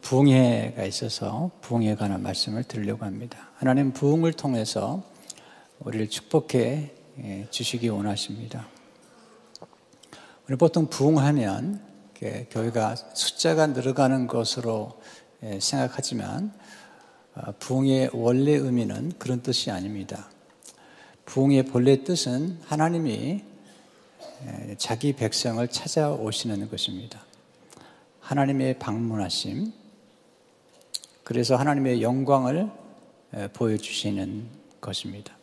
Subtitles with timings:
[0.00, 3.50] 부흥회가 있어서 부흥에 관한 말씀을 드리려고 합니다.
[3.56, 5.02] 하나님 부흥을 통해서
[5.80, 6.90] 우리를 축복해
[7.22, 8.66] 예, 주시기 원하십니다.
[10.48, 11.80] 우리 보통 부흥하면
[12.50, 14.98] 교회가 숫자가 늘어가는 것으로
[15.42, 16.52] 예, 생각하지만
[17.34, 20.30] 어, 부흥의 원래 의미는 그런 뜻이 아닙니다.
[21.26, 23.44] 부흥의 본래 뜻은 하나님이
[24.46, 27.22] 예, 자기 백성을 찾아오시는 것입니다.
[28.24, 29.70] 하나님의 방문하심,
[31.24, 32.70] 그래서 하나님의 영광을
[33.52, 34.46] 보여주시는
[34.80, 35.36] 것입니다.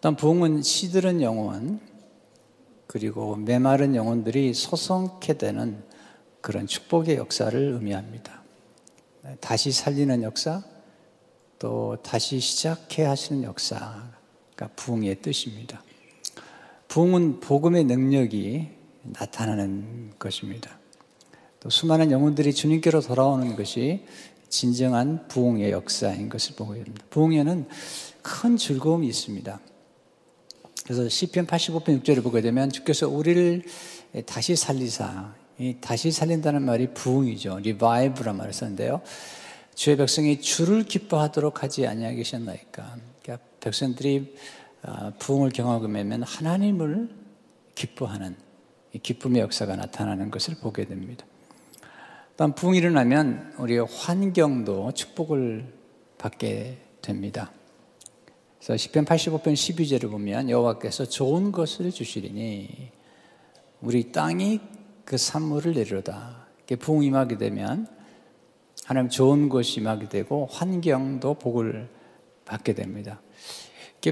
[0.00, 1.80] 또 부흥은 시들은 영혼,
[2.88, 5.80] 그리고 메마른 영혼들이 소성케 되는
[6.40, 8.42] 그런 축복의 역사를 의미합니다.
[9.40, 10.64] 다시 살리는 역사,
[11.60, 15.84] 또 다시 시작해 하시는 역사가 부흥의 뜻입니다.
[16.88, 18.68] 부흥은 복음의 능력이
[19.02, 20.77] 나타나는 것입니다.
[21.60, 24.04] 또 수많은 영혼들이 주님께로 돌아오는 것이
[24.48, 27.06] 진정한 부흥의 역사인 것을 보고 있습니다.
[27.10, 27.68] 부흥에는
[28.22, 29.60] 큰 즐거움이 있습니다.
[30.84, 33.62] 그래서 시편 85편 6절을 보게 되면 주께서 우리를
[34.24, 37.58] 다시 살리사 이 다시 살린다는 말이 부흥이죠.
[37.58, 39.02] 리바이브란 말을 썼는데요.
[39.74, 42.96] 주의 백성이 주를 기뻐하도록 하지 아니하겠셨나이까.
[43.22, 44.36] 그러니까 백성들이
[44.82, 47.08] 아, 부흥을 경험하게 되면 하나님을
[47.74, 48.36] 기뻐하는
[49.02, 51.26] 기쁨의 역사가 나타나는 것을 보게 됩니다.
[52.38, 55.66] 또한 부흥이 일어나면 우리의 환경도 축복을
[56.18, 57.50] 받게 됩니다.
[58.60, 62.92] 그래서 10편 85편 12절을 보면 여호와께서 좋은 것을 주시리니
[63.80, 64.60] 우리 땅이
[65.04, 66.46] 그 산물을 내리로다.
[66.78, 67.88] 부흥이 임하게 되면
[68.84, 71.88] 하나님 좋은 것이 임하게 되고 환경도 복을
[72.44, 73.20] 받게 됩니다.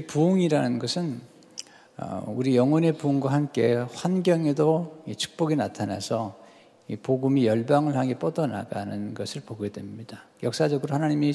[0.05, 1.21] 부흥이라는 것은
[1.95, 6.46] 어, 우리 영혼의 부흥과 함께 환경에도 축복이 나타나서 이
[6.95, 10.23] 복음이 열방을 향해 뻗어나가는 것을 보게 됩니다.
[10.41, 11.33] 역사적으로 하나님이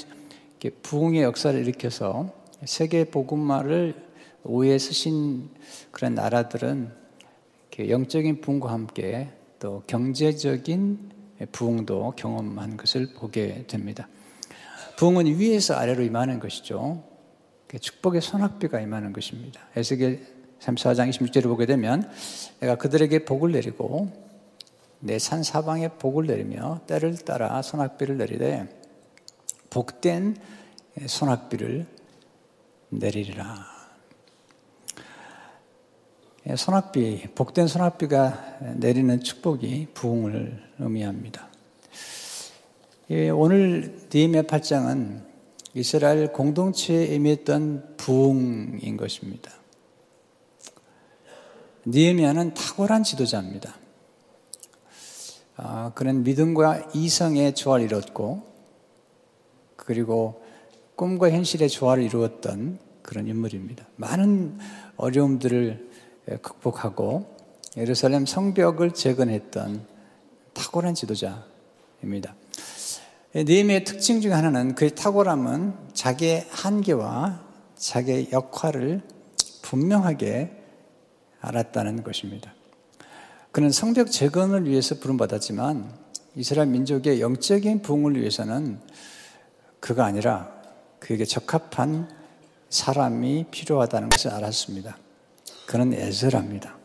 [0.83, 2.33] 부흥의 역사를 일으켜서
[2.65, 3.95] 세계 복음화를
[4.45, 5.51] 오해 쓰신
[5.91, 6.91] 그런 나라들은
[7.79, 9.29] 영적인 부흥과 함께
[9.59, 11.11] 또 경제적인
[11.53, 14.09] 부흥도 경험한 것을 보게 됩니다.
[14.97, 17.03] 부흥은 위에서 아래로 임하는 것이죠.
[17.81, 19.61] 축복의 손학비가 임하는 것입니다.
[19.75, 20.21] 에스겔
[20.61, 22.09] 34장 26절을 보게 되면
[22.61, 24.22] 내가 그들에게 복을 내리고
[25.05, 28.69] 내산 사방에 복을 내리며 때를 따라 소낙비를 내리되
[29.69, 30.37] 복된
[31.07, 31.87] 소낙비를
[32.91, 33.67] 내리리라.
[36.57, 41.49] 소낙비, 복된 소낙비가 내리는 축복이 부흥을 의미합니다.
[43.35, 45.25] 오늘 니에미야 8장은
[45.75, 49.51] 이스라엘 공동체에 의미했던 부흥인 것입니다.
[51.87, 53.82] 니에미야는 탁월한 지도자입니다.
[55.57, 58.43] 아, 그런 믿음과 이성의 조화를 이뤘고
[59.77, 60.43] 그리고
[60.97, 63.87] 꿈과 현실의 조화를 이루었던 그런 인물입니다.
[63.97, 64.59] 많은
[64.97, 65.91] 어려움들을
[66.41, 67.37] 극복하고
[67.77, 69.87] 예루살렘 성벽을 재건했던
[70.55, 72.35] 탁월한 지도자입니다.
[73.35, 77.43] 네임의 특징 중 하나는 그의 탁월함은 자기의 한계와
[77.75, 79.01] 자기의 역할을
[79.63, 80.53] 분명하게
[81.41, 82.55] 알았다는 것입니다.
[83.53, 85.93] 그는 성벽 재건을 위해서 부름받았지만
[86.37, 88.81] 이스라엘 민족의 영적인 부흥을 위해서는
[89.79, 90.51] 그가 아니라
[90.99, 92.09] 그에게 적합한
[92.71, 94.97] 사람이 필요하다는 것을 알았습니다.
[95.67, 96.79] 그는 에스라입니다.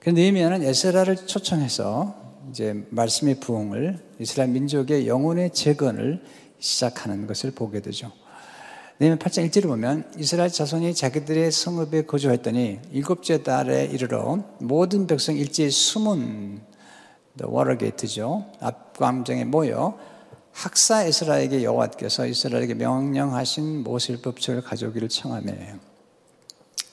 [0.00, 6.20] 그런데 이미야는 에스라를 초청해서 이제 말씀의 부흥을 이스라엘 민족의 영혼의 재건을
[6.58, 8.10] 시작하는 것을 보게 되죠.
[9.00, 15.70] 내면 8장 1절을 보면 이스라엘 자손이 자기들의 성읍에 거주했더니 일곱째 달에 이르러 모든 백성 일제히
[15.70, 16.60] 숨은
[17.40, 18.46] 워러게이트죠.
[18.58, 19.96] 앞광장에 모여
[20.50, 25.76] 학사 이스라엘에게 여호와께서 이스라엘에게 명령하신 모실 법칙을 가져오기를 청하네.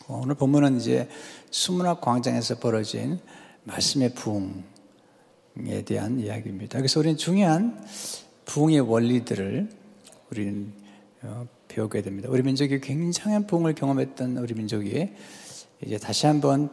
[0.07, 1.09] 오늘 본문은 이제
[1.49, 3.19] 수문학 광장에서 벌어진
[3.63, 6.77] 말씀의 부흥에 대한 이야기입니다.
[6.77, 7.83] 그래서 우리는 중요한
[8.45, 9.69] 부흥의 원리들을
[10.29, 10.71] 우리는
[11.23, 12.29] 어, 배우게 됩니다.
[12.31, 15.09] 우리 민족이 굉장한 부흥을 경험했던 우리 민족이
[15.85, 16.69] 이제 다시 한번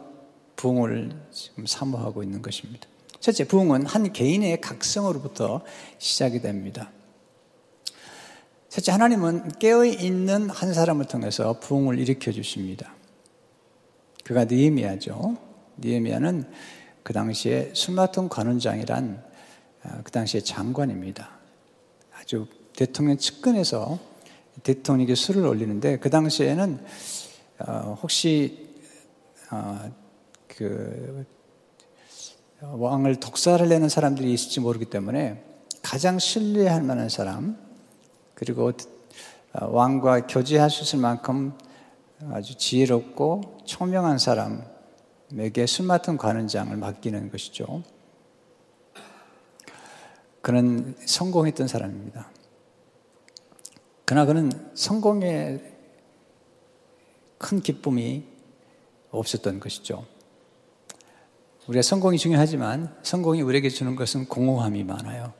[0.55, 2.87] 부흥을 지금 사모하고 있는 것입니다.
[3.19, 5.63] 첫째, 부흥은 한 개인의 각성으로부터
[5.97, 6.89] 시작이 됩니다.
[8.69, 12.93] 첫째, 하나님은 깨어있는 한 사람을 통해서 부흥을 일으켜 주십니다.
[14.23, 15.37] 그가 니에미아죠.
[15.79, 16.49] 니에미아는
[17.03, 19.21] 그 당시에 술마통 관원장이란
[19.83, 21.29] 아, 그 당시에 장관입니다.
[22.13, 24.12] 아주 대통령 측근에서
[24.61, 26.79] 대통령에게 술을 올리는데 그 당시에는
[27.59, 28.69] 어, 혹시
[29.51, 29.91] 어,
[30.47, 31.25] 그
[32.61, 35.43] 왕을 독살을 내는 사람들이 있을지 모르기 때문에
[35.81, 37.57] 가장 신뢰할 만한 사람,
[38.35, 38.71] 그리고
[39.53, 41.53] 어, 왕과 교제할 수 있을 만큼
[42.31, 47.83] 아주 지혜롭고 총명한 사람에게 술 맡은 관원장을 맡기는 것이죠.
[50.41, 52.32] 그는 성공했던 사람입니다.
[54.13, 55.59] 그러나 그는 성공에
[57.39, 58.23] 큰 기쁨이
[59.09, 60.05] 없었던 것이죠.
[61.65, 65.33] 우리가 성공이 중요하지만 성공이 우리에게 주는 것은 공허함이 많아요.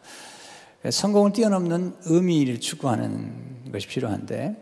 [0.90, 4.60] 성공을 뛰어넘는 의미를 추구하는 것이 필요한데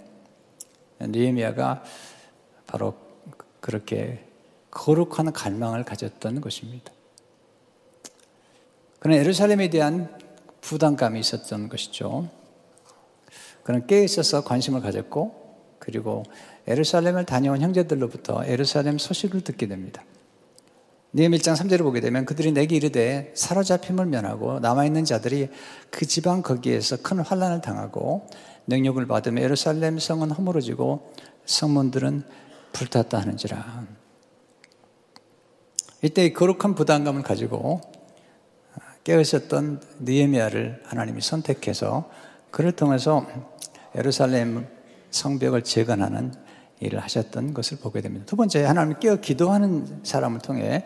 [0.99, 1.81] 느헤미야가
[2.67, 2.95] 바로
[3.61, 4.25] 그렇게
[4.71, 6.91] 거룩한 갈망을 가졌던 것입니다.
[8.99, 10.13] 그는 예루살렘에 대한
[10.59, 12.40] 부담감이 있었던 것이죠.
[13.63, 15.41] 그는 깨어 있어서 관심을 가졌고
[15.79, 16.23] 그리고
[16.67, 20.03] 에루살렘을 다녀온 형제들로부터 에루살렘 소식을 듣게 됩니다.
[21.13, 25.49] 니엠 1장 3절을 보게 되면 그들이 내게 이르되 사로잡힘을 면하고 남아있는 자들이
[25.89, 28.27] 그 지방 거기에서 큰 환란을 당하고
[28.67, 31.13] 능력을 받으며 에루살렘 성은 허물어지고
[31.45, 32.23] 성문들은
[32.71, 33.85] 불탔다 하는지라.
[36.03, 37.81] 이때 거룩한 부담감을 가지고
[39.03, 42.09] 깨어있었던 느헤미야를 하나님이 선택해서
[42.51, 43.25] 그를 통해서
[43.95, 44.67] 에루살렘
[45.09, 46.33] 성벽을 재건하는
[46.79, 48.25] 일을 하셨던 것을 보게 됩니다.
[48.25, 50.85] 두 번째, 하나님 깨어 기도하는 사람을 통해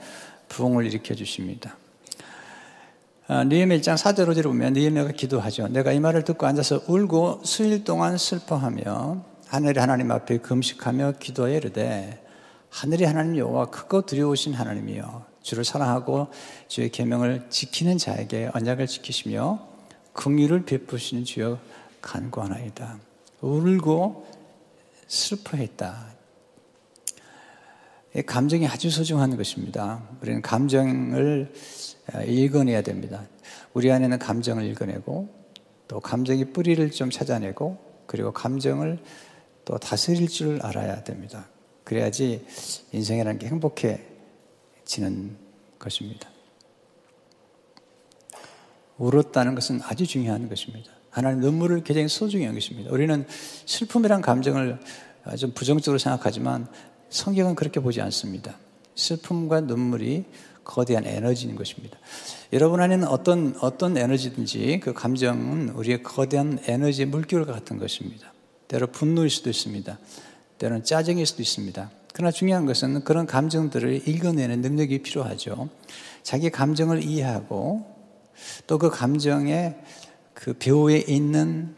[0.50, 1.78] 부흥을 일으켜 주십니다.
[3.28, 5.68] 아, 니에미 1장 4절 5절을 보면 니에미가 기도하죠.
[5.70, 12.24] 내가 이 말을 듣고 앉아서 울고 수일 동안 슬퍼하며 하늘의 하나님 앞에 금식하며 기도하여 이르되
[12.70, 16.28] 하늘의 하나님 여호와 크고 두려우신 하나님이여 주를 사랑하고
[16.68, 19.75] 주의 계명을 지키는 자에게 언약을 지키시며
[20.16, 21.60] 긍휼을 베푸시는 주여
[22.02, 23.00] 간구하나이다.
[23.42, 24.28] 울고
[25.08, 26.16] 슬퍼했다.
[28.26, 30.02] 감정이 아주 소중한 것입니다.
[30.22, 31.54] 우리는 감정을
[32.26, 33.28] 읽어내야 됩니다.
[33.74, 35.30] 우리 안에는 감정을 읽어내고
[35.88, 37.78] 또 감정의 뿌리를 좀 찾아내고
[38.08, 39.00] 그리고 감정을
[39.66, 41.48] 또 다스릴 줄 알아야 됩니다.
[41.84, 42.46] 그래야지
[42.94, 45.38] 인생이라는 게 행복해지는
[45.78, 46.35] 것입니다.
[48.98, 50.92] 울었다는 것은 아주 중요한 것입니다.
[51.10, 52.92] 하나님 눈물을 굉장히 소중히 여기십니다.
[52.92, 53.26] 우리는
[53.66, 54.80] 슬픔이란 감정을
[55.38, 56.68] 좀 부정적으로 생각하지만
[57.10, 58.58] 성경은 그렇게 보지 않습니다.
[58.96, 60.26] 슬픔과 눈물이
[60.64, 61.98] 거대한 에너지인 것입니다.
[62.52, 68.34] 여러분 안에는 어떤, 어떤 에너지든지 그 감정은 우리의 거대한 에너지 물결과 같은 것입니다.
[68.68, 69.98] 때로 분노일 수도 있습니다.
[70.58, 71.92] 때로는 짜증일 수도 있습니다.
[72.14, 75.70] 그러나 중요한 것은 그런 감정들을 읽어내는 능력이 필요하죠.
[76.24, 77.95] 자기 감정을 이해하고
[78.68, 79.76] 또 그 감정에
[80.34, 81.76] 그 배후에 있는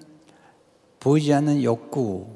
[0.99, 2.27] 보이지 않는 욕구,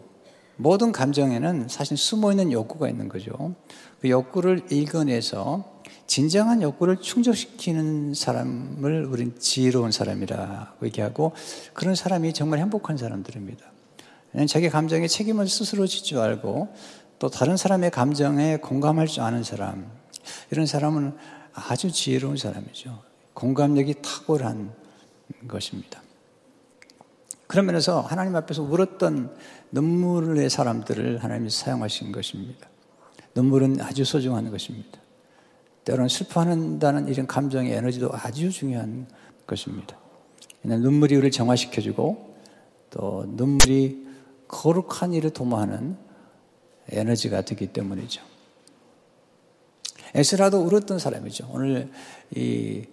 [0.55, 3.55] 모든 감정에는 사실 숨어 있는 욕구가 있는 거죠.
[3.99, 11.33] 그 욕구를 읽어내서 진정한 욕구를 충족시키는 사람을 우린 지혜로운 사람이라고 얘기하고
[11.73, 13.65] 그런 사람이 정말 행복한 사람들입니다.
[14.47, 16.73] 자기 감정에 책임을 스스로 짓지 말고
[17.19, 19.91] 또 다른 사람의 감정에 공감할 줄 아는 사람,
[20.51, 21.15] 이런 사람은
[21.53, 23.10] 아주 지혜로운 사람이죠.
[23.41, 24.71] 공감력이 탁월한
[25.47, 26.03] 것입니다.
[27.47, 29.35] 그런 면에서 하나님 앞에서 울었던
[29.71, 32.69] 눈물의 사람들을 하나님이 사용하신 것입니다.
[33.33, 34.99] 눈물은 아주 소중한 것입니다.
[35.85, 39.07] 때로는 슬퍼한다는 이런 감정의 에너지도 아주 중요한
[39.47, 39.97] 것입니다.
[40.61, 42.35] 눈물이 우리를 정화시켜주고
[42.91, 44.07] 또 눈물이
[44.49, 45.97] 거룩한 일을 도모하는
[46.89, 48.21] 에너지가 되기 때문이죠.
[50.13, 51.49] 에스라도 울었던 사람이죠.
[51.51, 51.89] 오늘
[52.35, 52.85] 이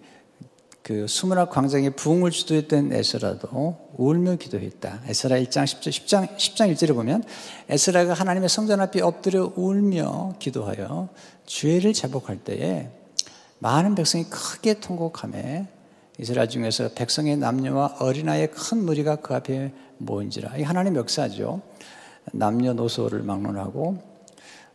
[0.81, 5.01] 그 수문학 광장에 부흥을 주도했던 에스라도 울며 기도했다.
[5.05, 7.23] 에스라 1장 10절, 10장, 10장 1절에 보면
[7.67, 11.09] 에스라가 하나님의 성전 앞에 엎드려 울며 기도하여
[11.45, 12.89] 죄를 제복할 때에
[13.59, 15.65] 많은 백성이 크게 통곡하며
[16.17, 20.57] 이스라엘 중에서 백성의 남녀와 어린아이의 큰 무리가 그 앞에 모인지라.
[20.57, 21.61] 이 하나님의 역사죠.
[22.33, 24.01] 남녀노소를 막론하고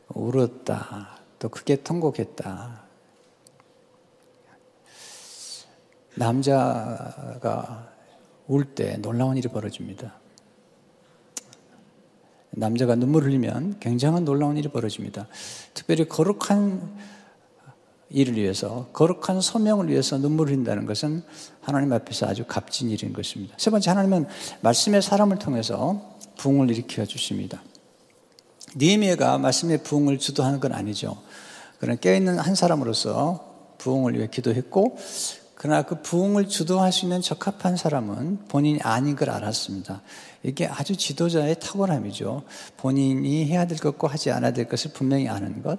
[0.08, 1.18] 울었다.
[1.38, 2.83] 또 크게 통곡했다.
[6.16, 7.92] 남자가
[8.46, 10.20] 울 때 놀라운 일이 벌어집니다.
[12.50, 15.26] 남자가 눈물 흘리면 굉장한 놀라운 일이 벌어집니다.
[15.72, 16.96] 특별히 거룩한
[18.10, 21.24] 일을 위해서, 거룩한 소명을 위해서 눈물 흘린다는 것은
[21.60, 23.56] 하나님 앞에서 아주 값진 일인 것입니다.
[23.58, 24.26] 세 번째, 하나님은
[24.60, 27.62] 말씀의 사람을 통해서 부흥을 일으켜 주십니다.
[28.76, 31.16] 니에미가 말씀의 부흥을 주도하는 건 아니죠.
[31.78, 34.96] 그는 깨어있는 한 사람으로서 부흥을 위해 기도했고
[35.54, 40.02] 그러나 그 부흥을 주도할 수 있는 적합한 사람은 본인이 아닌 걸 알았습니다.
[40.42, 42.42] 이게 아주 지도자의 탁월함이죠.
[42.76, 45.78] 본인이 해야 될 것과 하지 않아야 될 것을 분명히 아는 것,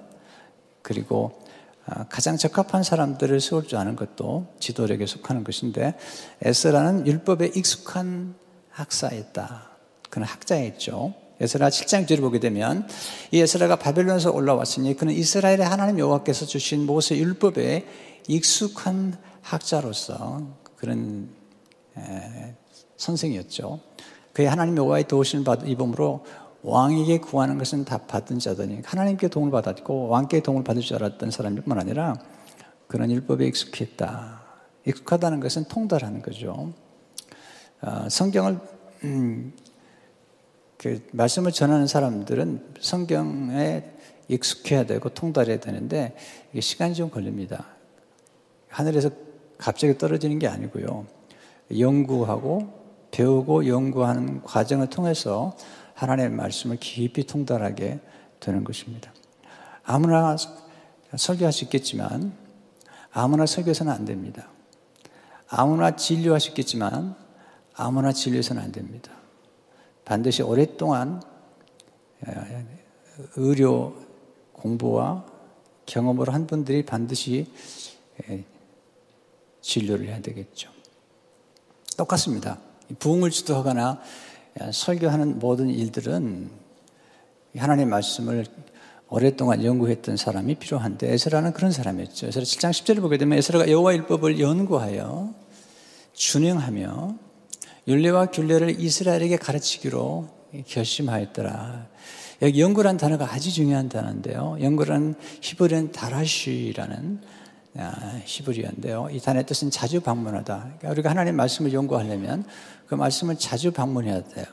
[0.82, 1.38] 그리고
[1.84, 5.94] 아, 가장 적합한 사람들을 세울 줄 아는 것도 지도력에 속하는 것인데
[6.42, 8.34] 에스라는 율법에 익숙한
[8.70, 9.70] 학사였다.
[10.10, 11.14] 그는 학자였죠.
[11.38, 12.88] 에스라 7장 1절을 보게 되면
[13.30, 17.86] 이 에스라가 바벨론에서 올라왔으니 그는 이스라엘의 하나님 여호와께서 주신 모세 율법에
[18.26, 20.42] 익숙한 학자로서
[20.76, 21.28] 그런
[22.96, 23.80] 선생이었죠.
[24.32, 26.24] 그의 하나님 여호와의 도우심을 받은 이범으로
[26.62, 31.78] 왕에게 구하는 것은 다 받은 자더니 하나님께 도움을 받았고 왕께 도움을 받을 줄 알았던 사람뿐만
[31.78, 32.16] 아니라
[32.88, 34.42] 그런 율법에 익숙했다.
[34.84, 36.72] 익숙하다는 것은 통달하는 거죠.
[37.82, 38.58] 어, 성경을
[39.04, 39.52] 음,
[40.76, 43.84] 그 말씀을 전하는 사람들은 성경에
[44.28, 46.16] 익숙해야 되고 통달해야 되는데
[46.58, 47.66] 시간이 좀 걸립니다.
[48.68, 49.10] 하늘에서
[49.58, 51.06] 갑자기 떨어지는 게 아니고요.
[51.78, 55.56] 연구하고 배우고 연구하는 과정을 통해서
[55.94, 58.00] 하나님의 말씀을 깊이 통달하게
[58.40, 59.12] 되는 것입니다.
[59.82, 60.36] 아무나
[61.16, 62.34] 설교할 수 있겠지만
[63.10, 64.48] 아무나 설교해서는 안 됩니다.
[65.48, 67.14] 아무나 진료할 수 있겠지만
[67.74, 69.12] 아무나 진료해서는 안 됩니다.
[70.04, 71.22] 반드시 오랫동안
[73.36, 73.94] 의료
[74.52, 75.24] 공부와
[75.86, 77.50] 경험을 한 분들이 반드시
[79.66, 80.70] 진료를 해야 되겠죠.
[81.96, 82.58] 똑같습니다.
[83.00, 84.00] 부흥을 주도하거나
[84.72, 86.50] 설교하는 모든 일들은
[87.56, 88.46] 하나님의 말씀을
[89.08, 92.28] 오랫동안 연구했던 사람이 필요한데 에스라는 그런 사람이었죠.
[92.28, 95.34] 에스라 7장 10절을 보게 되면 에스라가 여호와 율법을 연구하여
[96.12, 97.16] 준행하며
[97.88, 100.28] 율례와 균례를 이스라엘에게 가르치기로
[100.66, 101.88] 결심하였더라.
[102.42, 104.58] 여기 연구란 단어가 아주 중요한 단어인데요.
[104.60, 107.45] 연구란 히브리는 다라시라는 아,
[108.24, 109.08] 히브리어인데요.
[109.12, 110.58] 이 단어의 뜻은 자주 방문하다.
[110.58, 112.44] 그러니까 우리가 하나님 말씀을 연구하려면
[112.86, 114.46] 그 말씀을 자주 방문해야 돼요.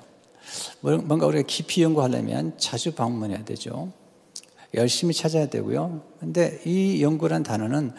[0.81, 3.91] 뭔가 우리가 깊이 연구하려면 자주 방문해야 되죠.
[4.73, 6.01] 열심히 찾아야 되고요.
[6.19, 7.93] 근데 이 연구란 단어는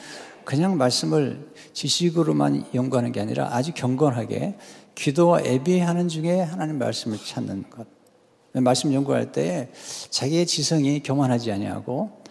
[0.45, 4.57] 그냥 말씀을 지식으로만 연구하는 게 아니라 아주 경건하게
[4.95, 7.87] 기도와 예배하는 중에 하나님 말씀을 찾는 것.
[8.52, 9.71] 말씀 연구할 때
[10.11, 12.23] 자기의 지성이 교만하지 아니하고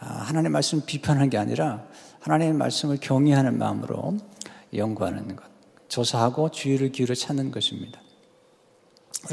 [0.00, 1.86] 아, 하나님 말씀 비판하는 게 아니라
[2.20, 4.18] 하나님의 말씀을 경외하는 마음으로
[4.74, 5.44] 연구하는 것.
[5.88, 8.00] 조사하고 주의를 기울여 찾는 것입니다.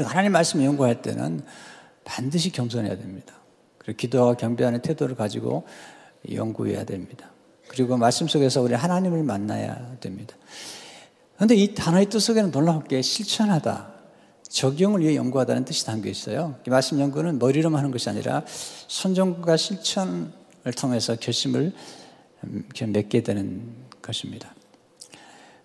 [0.04, 1.42] 하나님 말씀 연구할 때는
[2.04, 3.34] 반드시 겸손해야 됩니다.
[3.78, 5.66] 그리고 기도와 경배하는 태도를 가지고
[6.30, 7.30] 연구해야 됩니다.
[7.68, 10.34] 그리고 말씀 속에서 우리 하나님을 만나야 됩니다.
[11.36, 13.92] 그런데 이 단어의 뜻 속에는 놀랍게 실천하다,
[14.48, 16.56] 적용을 위해 연구하다는 뜻이 담겨 있어요.
[16.66, 18.42] 이 말씀 연구는 머리로만 하는 것이 아니라
[18.88, 20.32] 손정과 실천을
[20.76, 21.72] 통해서 결심을
[22.42, 24.54] 맺게 되는 것입니다.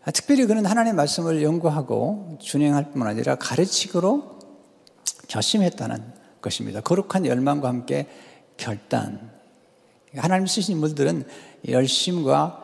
[0.06, 4.40] 아, 특별히 그는 하나님의 말씀을 연구하고 준행할 뿐만 아니라 가르치기로
[5.28, 6.82] 결심했다는 것입니다.
[6.82, 8.08] 거룩한 열망과 함께
[8.58, 9.32] 결단.
[10.16, 11.26] 하나님 쓰신 인물들은
[11.70, 12.62] 열심과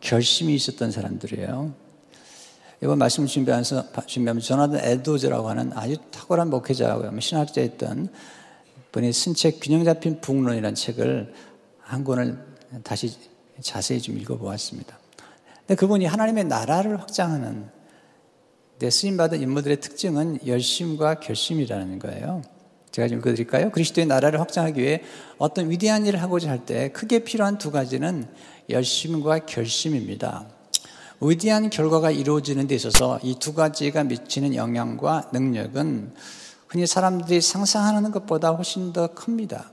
[0.00, 1.74] 결심이 있었던 사람들이에요.
[2.82, 8.10] 이번 말씀을 준비하면서, 준비하면서 조나단 에드워즈라고 하는 아주 탁월한 목회자하고 신학자였던
[8.92, 11.34] 분이 쓴 책 균형 잡힌 부흥론이라는 책을
[11.80, 12.38] 한 권을
[12.82, 13.16] 다시
[13.60, 14.98] 자세히 좀 읽어보았습니다.
[15.60, 17.68] 근데 그분이 하나님의 나라를 확장하는
[18.78, 22.42] 내 쓰임받은 인물들의 특징은 열심과 결심이라는 거예요.
[22.92, 23.70] 제가 좀 읽어드릴까요?
[23.72, 25.02] 그리스도의 나라를 확장하기 위해
[25.38, 28.26] 어떤 위대한 일을 하고자 할 때 크게 필요한 두 가지는
[28.70, 30.46] 열심과 결심입니다.
[31.20, 36.14] 위대한 결과가 이루어지는 데 있어서 이 두 가지가 미치는 영향과 능력은
[36.68, 39.70] 흔히 사람들이 상상하는 것보다 훨씬 더 큽니다.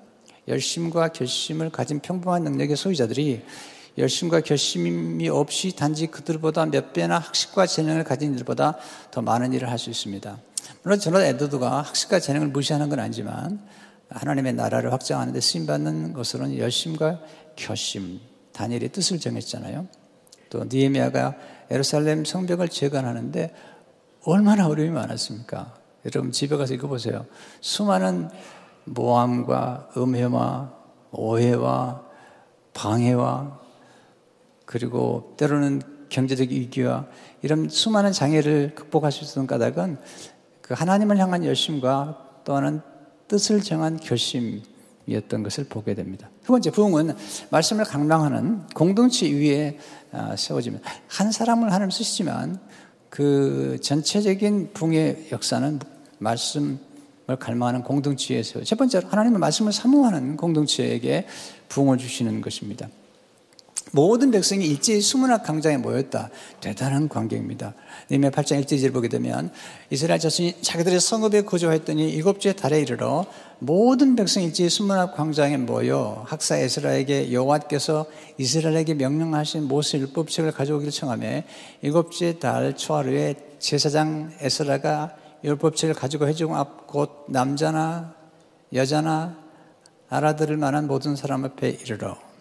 [0.47, 3.41] 열심과 결심을 가진 평범한 능력의 소유자들이
[3.97, 8.77] 열심과 결심이 없이 단지 그들보다 몇 배나 학식과 재능을 가진 이들보다
[9.11, 10.37] 더 많은 일을 할 수 있습니다.
[10.83, 13.59] 물론 저는 에드드가 학식과 재능을 무시하는 건 아니지만
[14.09, 17.19] 하나님의 나라를 확장하는 데 쓰임받는 것으로는 열심과
[17.55, 18.19] 결심,
[18.53, 19.87] 단일의 뜻을 정했잖아요.
[20.49, 21.35] 또 니에미아가
[21.69, 23.53] 에루살렘 성벽을 재건하는데
[24.25, 25.73] 얼마나 어려움이 많았습니까?
[26.05, 27.25] 여러분 집에 가서 읽어보세요.
[27.61, 28.29] 수많은
[28.85, 30.73] 모함과 음해와
[31.11, 32.03] 오해와
[32.73, 33.62] 방해와
[34.65, 37.07] 그리고 때로는 경제적 위기와
[37.41, 39.97] 이런 수많은 장애를 극복할 수 있었던 까닭은
[40.61, 42.81] 그 하나님을 향한 열심과 또한
[43.27, 46.29] 뜻을 정한 결심이었던 것을 보게 됩니다.
[46.43, 47.15] 두 번째, 부흥은
[47.49, 49.77] 말씀을 강랑하는 공동체 위에
[50.11, 50.87] 아, 세워집니다.
[51.07, 52.59] 한 사람을 하나님 쓰시지만
[53.09, 55.79] 그 전체적인 부흥의 역사는
[56.19, 56.77] 말씀을
[57.39, 61.27] 갈망하는 공동체에서 첫 번째로 하나님의 말씀을 사모하는 공동체에게
[61.69, 62.87] 부흥을 주시는 것입니다.
[63.95, 66.31] 모든 백성이 일제히 수문학 광장에 모였다.
[66.59, 67.75] 대단한 광경입니다.
[68.09, 69.51] 니메 8장 1제를 보게 되면
[69.91, 73.27] 이스라엘 자손이 자기들의 성읍에 거주했더니 일곱째 달에 이르러
[73.59, 78.07] 모든 백성이 일제히 수문학 광장에 모여 학사 에스라에게 여호와께서
[78.39, 81.43] 이스라엘에게 명령하신 모세 율법책을 가져오기를 청하며
[81.83, 88.15] 일곱째 달 초하루에 제사장 에스라가 율법책을 가지고 해주고 앞곧 남자나
[88.73, 89.37] 여자나
[90.09, 92.32] 알아들을 만한 모든 사람 앞에 이르러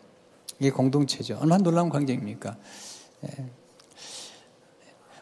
[0.58, 1.38] 이게 공동체죠.
[1.40, 2.56] 얼마나 놀라운 광경입니까?
[3.24, 3.44] 예.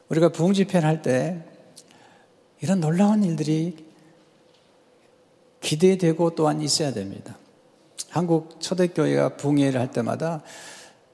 [0.09, 1.45] 우리가 부흥 집회를 할 때
[2.61, 3.87] 이런 놀라운 일들이
[5.61, 7.39] 기대되고 또한 있어야 됩니다.
[8.09, 10.43] 한국 초대교회가 부흥회를 할 때마다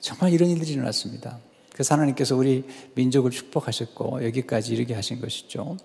[0.00, 1.38] 정말 이런 일들이 일어났습니다.
[1.72, 5.76] 그래서 하나님께서 우리 민족을 축복하셨고 여기까지 이르게 하신 것이죠.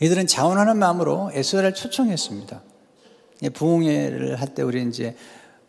[0.00, 2.62] 이들은 자원하는 마음으로 에스라를 초청했습니다.
[3.54, 5.16] 부흥회를 할 때 우리 이제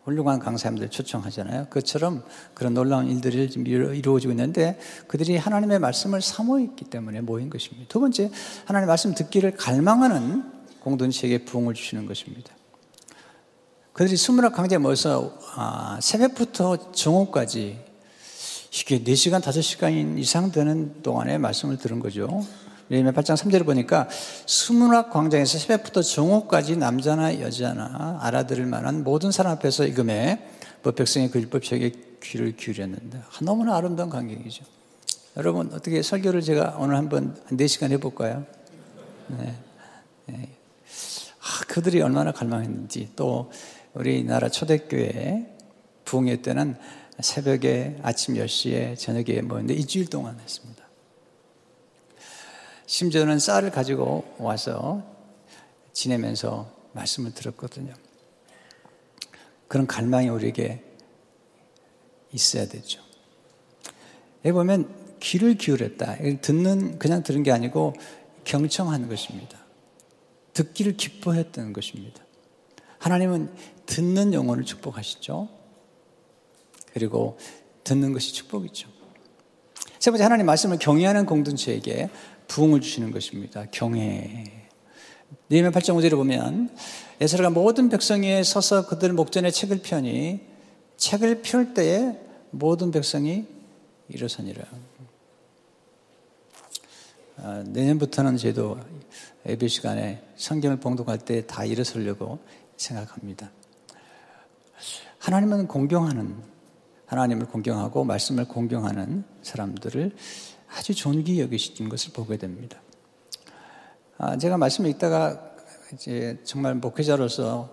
[0.04, 1.66] 훌륭한 강사님들 초청하잖아요.
[1.70, 7.86] 그처럼 그런 놀라운 일들이 지금 이루어지고 있는데 그들이 하나님의 말씀을 사모했기 때문에 모인 것입니다.
[7.88, 8.30] 두 번째,
[8.66, 10.44] 하나님의 말씀 듣기를 갈망하는
[10.80, 12.52] 공동체에게 부흥을 주시는 것입니다.
[13.94, 17.78] 그들이 스무락 강제에 모여서 아, 새벽부터 정오까지
[18.72, 22.44] 이게 4시간, 5시간 이상 되는 동안에 말씀을 들은 거죠.
[22.90, 24.08] 예레미야 8장 3절을 보니까
[24.46, 30.46] 수문학 광장에서 새벽부터 정오까지 남자나 여자나 알아들을 만한 모든 사람 앞에서 이금에
[30.82, 34.64] 뭐 백성의 그 율법책에 귀를 기울였는데 아, 너무나 아름다운 광경이죠.
[35.36, 38.44] 여러분 어떻게 설교를 제가 오늘 한번 4시간 해볼까요?
[39.28, 39.54] 네.
[40.26, 40.48] 네.
[41.40, 43.50] 아, 그들이 얼마나 갈망했는지 또
[43.94, 45.54] 우리나라 초대교회
[46.04, 46.76] 부흥회 때는
[47.20, 50.83] 새벽에 아침 10시에 저녁에 모였는데 일주일 동안 했습니다.
[52.86, 55.02] 심지어는 쌀을 가지고 와서
[55.92, 57.94] 지내면서 말씀을 들었거든요.
[59.68, 60.84] 그런 갈망이 우리에게
[62.32, 63.00] 있어야 되죠.
[64.44, 66.18] 여기 보면 귀를 기울였다.
[66.42, 67.94] 듣는, 그냥 들은 게 아니고
[68.44, 69.58] 경청하는 것입니다.
[70.52, 72.22] 듣기를 기뻐했던 것입니다.
[72.98, 73.52] 하나님은
[73.86, 75.48] 듣는 영혼을 축복하시죠.
[76.92, 77.38] 그리고
[77.82, 78.88] 듣는 것이 축복이죠.
[79.98, 82.10] 세 번째, 하나님 말씀을 경외하는 공동체에게
[82.48, 83.64] 부흥을 주시는 것입니다.
[83.70, 84.44] 경외.
[85.50, 86.70] 니에미야 8장 5절에 보면
[87.20, 90.40] 에스라가 모든 백성에 서서 그들 목전에 책을 펴니
[90.96, 92.18] 책을 펼 때에
[92.50, 93.46] 모든 백성이
[94.08, 94.64] 일어서니라.
[97.38, 98.78] 아, 내년부터는 저도
[99.46, 102.38] 예배 시간에 성경을 봉독할 때 다 일어서려고
[102.76, 103.50] 생각합니다.
[105.18, 106.36] 하나님은 공경하는
[107.06, 110.12] 하나님을 공경하고 말씀을 공경하는 사람들을
[110.76, 112.80] 아주 존귀 여기시는 것을 보게 됩니다.
[114.18, 115.54] 아, 제가 말씀을 읽다가
[115.92, 117.70] 이제 정말 목회자로서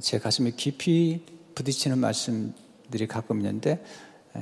[0.00, 3.84] 제 가슴에 깊이 부딪히는 말씀들이 가끔 있는데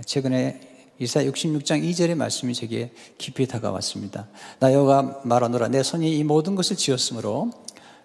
[0.04, 4.28] 최근에 이사 66장 2절의 말씀이 제게 깊이 다가왔습니다.
[4.60, 7.50] 나 여호가 말하노라 내 손이 이 모든 것을 지었으므로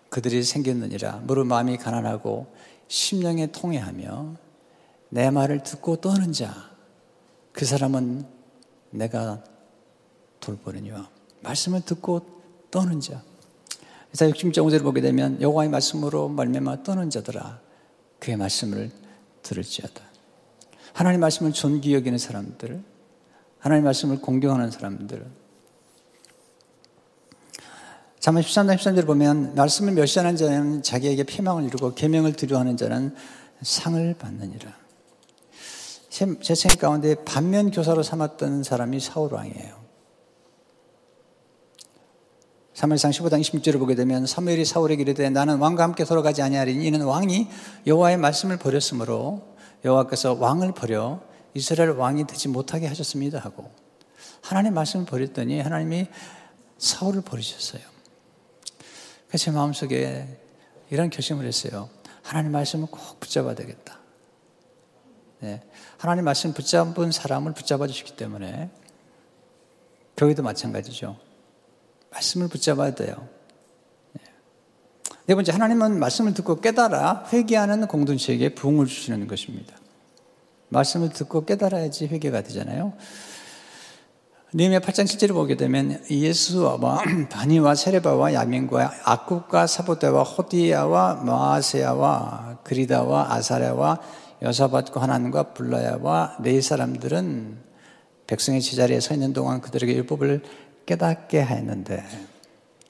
[0.09, 2.53] 그들이 생겼느니라 무릇 마음이 가난하고
[2.89, 4.35] 심령에 통해하며
[5.09, 6.71] 내 말을 듣고 떠는 자
[7.51, 8.25] 그 사람은
[8.91, 9.43] 내가
[10.41, 11.09] 돌보느니와
[11.41, 12.21] 말씀을 듣고
[12.69, 13.21] 떠는 자.
[14.13, 17.61] 이사 66.5절을 보게 되면 여호와의 말씀으로 말미암아 떠는 자들아
[18.19, 18.91] 그의 말씀을
[19.41, 20.03] 들을지어다.
[20.93, 22.83] 하나님 말씀을 존귀 여기는 사람들,
[23.59, 25.25] 하나님 말씀을 공경하는 사람들.
[28.19, 33.15] 자만 13장 13절을 보면 말씀을 멸시하는 자는 자기에게 피망을 이루고 계명을 두려워하는 자는
[33.63, 34.75] 상을 받느니라.
[36.09, 39.80] 제 생각 가운데 반면 교사로 삼았던 사람이 사울 왕이에요.
[42.73, 47.49] 사무엘상 15장 26절을 보게 되면 사무엘이 사울에게 이르되 나는 왕과 함께 돌아가지 아니하리니 이는 왕이
[47.85, 51.21] 여호와의 말씀을 버렸으므로 여호와께서 왕을 버려
[51.53, 53.69] 이스라엘 왕이 되지 못하게 하셨습니다 하고
[54.41, 56.07] 하나님 말씀을 버렸더니 하나님이
[56.77, 57.81] 사울을 버리셨어요.
[59.27, 60.39] 그래서 제 마음속에
[60.89, 61.89] 이런 결심을 했어요.
[62.23, 63.99] 하나님 말씀을 꼭 붙잡아야 되겠다.
[65.39, 65.61] 네.
[65.97, 68.69] 하나님 말씀 붙잡은 사람을 붙잡아 주시기 때문에
[70.17, 71.17] 교회도 마찬가지죠.
[72.11, 73.27] 말씀을 붙잡아야 돼요.
[74.13, 74.21] 네.
[75.27, 79.75] 네 번째, 하나님은 말씀을 듣고 깨달아 회개하는 공동체에게 부흥을 주시는 것입니다.
[80.69, 82.93] 말씀을 듣고 깨달아야지 회개가 되잖아요.
[84.53, 86.77] 니미야 8장 7절을 보게 되면 예수와
[87.31, 94.01] 바니와 세레바와 야민과 악국과 사보대와 호디야와 마아세야와 그리다와 아사랴와
[94.41, 97.59] 여사밭과 하나님과 불라야와 네 사람들은
[98.27, 100.41] 백성의 제자리에 서 있는 동안 그들에게 율법을
[100.91, 102.03] 깨닫게 했는데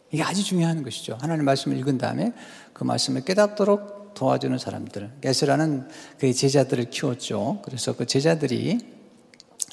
[0.10, 1.18] 이게 아주 중요한 것이죠.
[1.22, 2.34] 하나님 말씀을 읽은 다음에
[2.74, 5.20] 그 말씀을 깨닫도록 도와주는 사람들.
[5.24, 5.88] 에스라는
[6.18, 7.62] 그 제자들을 키웠죠.
[7.64, 8.80] 그래서 그 제자들이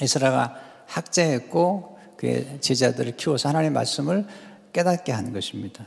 [0.01, 4.27] 에스라가 학자였고 그 제자들을 키워서 하나님의 말씀을
[4.75, 5.87] 깨닫게 하는 것입니다.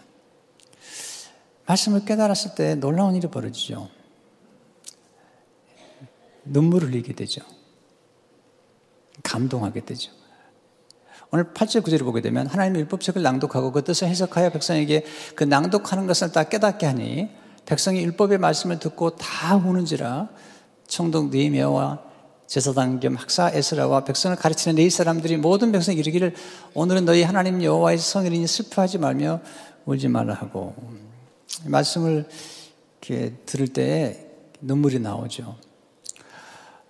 [1.67, 3.87] 말씀을 깨달았을 때 놀라운 일이 벌어지죠.
[6.45, 7.41] 눈물을 흘리게 되죠.
[9.21, 10.20] 감동하게 되죠.
[11.33, 16.33] 오늘 8절 9절을 보게 되면 하나님의 율법책을 낭독하고 그 뜻을 해석하여 백성에게 그 낭독하는 것을
[16.33, 17.29] 다 깨닫게 하니
[17.65, 20.27] 백성이 율법의 말씀을 듣고 다 우는지라
[20.87, 21.99] 청동 느헤미야와
[22.47, 26.35] 제사장 겸 학사 에스라와 백성을 가르치는 네 사람들이 모든 백성이 이르기를
[26.73, 29.39] 오늘은 너희 하나님 여호와의 성일이니 슬퍼하지 말며
[29.85, 30.75] 울지 말라 하고
[31.63, 32.27] 말씀을
[32.99, 34.27] 이렇게 들을 때
[34.59, 35.55] 눈물이 나오죠.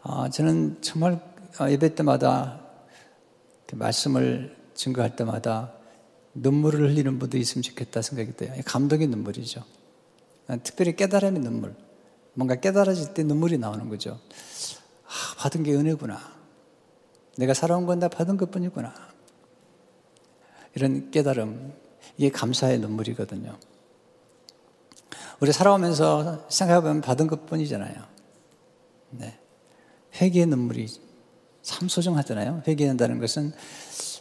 [0.01, 1.19] 아, 저는 정말
[1.61, 2.60] 예배 때마다
[3.75, 5.73] 말씀을 증거할 때마다
[6.33, 8.53] 눈물을 흘리는 분도 있으면 좋겠다 생각이 돼요.
[8.65, 9.63] 감동의 눈물이죠.
[10.63, 11.75] 특별히 깨달음의 눈물.
[12.33, 14.19] 뭔가 깨달아질 때 눈물이 나오는 거죠.
[15.05, 16.19] 아, 받은 게 은혜구나.
[17.37, 18.93] 내가 살아온 건 다 받은 것 뿐이구나.
[20.75, 21.73] 이런 깨달음.
[22.17, 23.57] 이게 감사의 눈물이거든요.
[25.39, 28.03] 우리 살아오면서 생각해보면 받은 것 뿐이잖아요.
[29.11, 29.37] 네.
[30.15, 30.87] 회개의 눈물이
[31.61, 32.63] 참 소중하잖아요.
[32.67, 33.53] 회개한다는 것은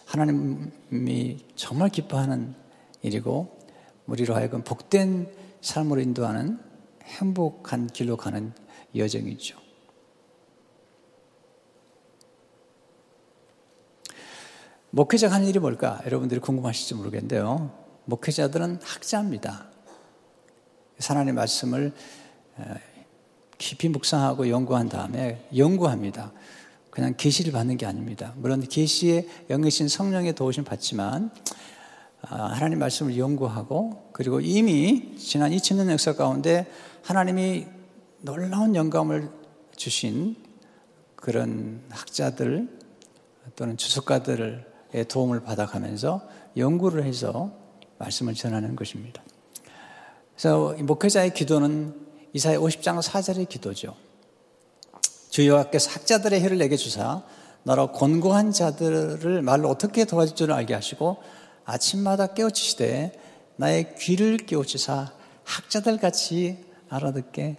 [0.05, 2.55] 하나님이 정말 기뻐하는
[3.03, 3.59] 일이고
[4.07, 6.59] 우리로 하여금 복된 삶으로 인도하는
[7.05, 8.53] 행복한 길로 가는
[8.95, 9.59] 여정이죠.
[14.91, 16.01] 목회자가 하는 일이 뭘까?
[16.05, 17.73] 여러분들이 궁금하실지 모르겠는데요.
[18.07, 19.69] 목회자들은 학자입니다.
[21.01, 21.93] 하나님의 말씀을
[23.57, 26.33] 깊이 묵상하고 연구한 다음에 연구합니다.
[26.91, 28.35] 그냥 계시를 받는 게 아닙니다.
[28.37, 31.31] 물론 계시에 영이신 성령의 도우심 받지만
[32.23, 36.71] 아, 하나님 말씀을 연구하고 그리고 이미 지난 2000년 역사 가운데
[37.03, 37.67] 하나님이
[38.21, 39.31] 놀라운 영감을
[39.77, 40.37] 주신
[41.17, 42.69] 그런 학자들
[43.57, 46.23] 또는 주석가들의 도움을 받아가면서
[46.57, 47.53] 연구를 해서
[47.99, 49.23] 말씀을 전하는 것입니다.
[50.33, 51.95] 그래서 목회자의 기도는
[52.33, 53.97] 이사야 50장 4절의 기도죠.
[55.41, 57.23] 주 여호와께서 학자들의 혀를 내게 주사
[57.63, 61.17] 나로 권고한 자들을 말로 어떻게 도와줄 줄 알게 하시고
[61.65, 63.13] 아침마다 깨우치시되
[63.57, 65.13] 나의 귀를 깨우치사
[65.45, 66.59] 학자들 같이
[66.91, 67.57] 알아듣게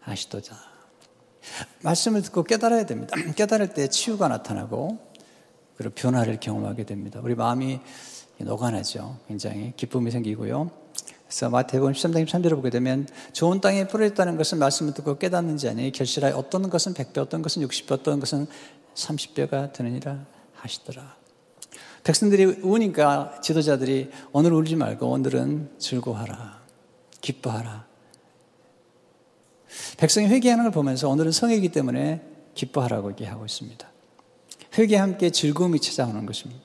[0.00, 0.56] 하시도자.
[1.82, 3.14] 말씀을 듣고 깨달아야 됩니다.
[3.36, 4.98] 깨달을 때 치유가 나타나고
[5.76, 7.20] 그리고 변화를 경험하게 됩니다.
[7.22, 7.80] 우리 마음이
[8.38, 9.18] 녹아나죠.
[9.28, 10.70] 굉장히 기쁨이 생기고요.
[11.32, 16.36] 그래서 마태복음 13장 13절을 보게 되면 좋은 땅에 뿌려졌다는 것은 말씀을 듣고 깨닫는 자니 결실하여
[16.36, 18.46] 어떤 것은 100배 어떤 것은 60배 어떤 것은
[18.94, 21.16] 30배가 되느니라 하시더라.
[22.04, 26.60] 백성들이 우니까 지도자들이 오늘 울지 말고 오늘은 즐거워하라.
[27.22, 27.86] 기뻐하라.
[29.96, 32.20] 백성이 회개하는 걸 보면서 오늘은 성이기 때문에
[32.54, 33.90] 기뻐하라고 얘기하고 있습니다.
[34.76, 36.62] 회개와 함께 즐거움이 찾아오는 것입니다.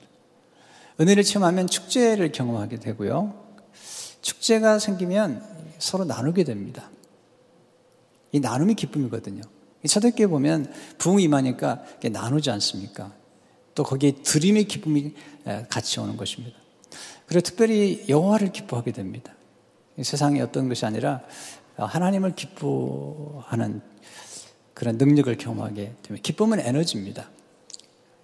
[1.00, 3.47] 은혜를 체험하면 축제를 경험하게 되고요.
[4.28, 5.42] 축제가 생기면
[5.78, 6.90] 서로 나누게 됩니다.
[8.32, 9.40] 이 나눔이 기쁨이거든요.
[9.88, 13.14] 초대교회 보면 부흥이 임하니까 나누지 않습니까?
[13.74, 15.14] 또 거기에 드림의 기쁨이
[15.70, 16.58] 같이 오는 것입니다.
[17.26, 19.32] 그리고 특별히 여호와를 기뻐하게 됩니다.
[20.02, 21.22] 세상의 어떤 것이 아니라
[21.76, 23.80] 하나님을 기뻐하는
[24.74, 26.22] 그런 능력을 경험하게 됩니다.
[26.22, 27.30] 기쁨은 에너지입니다.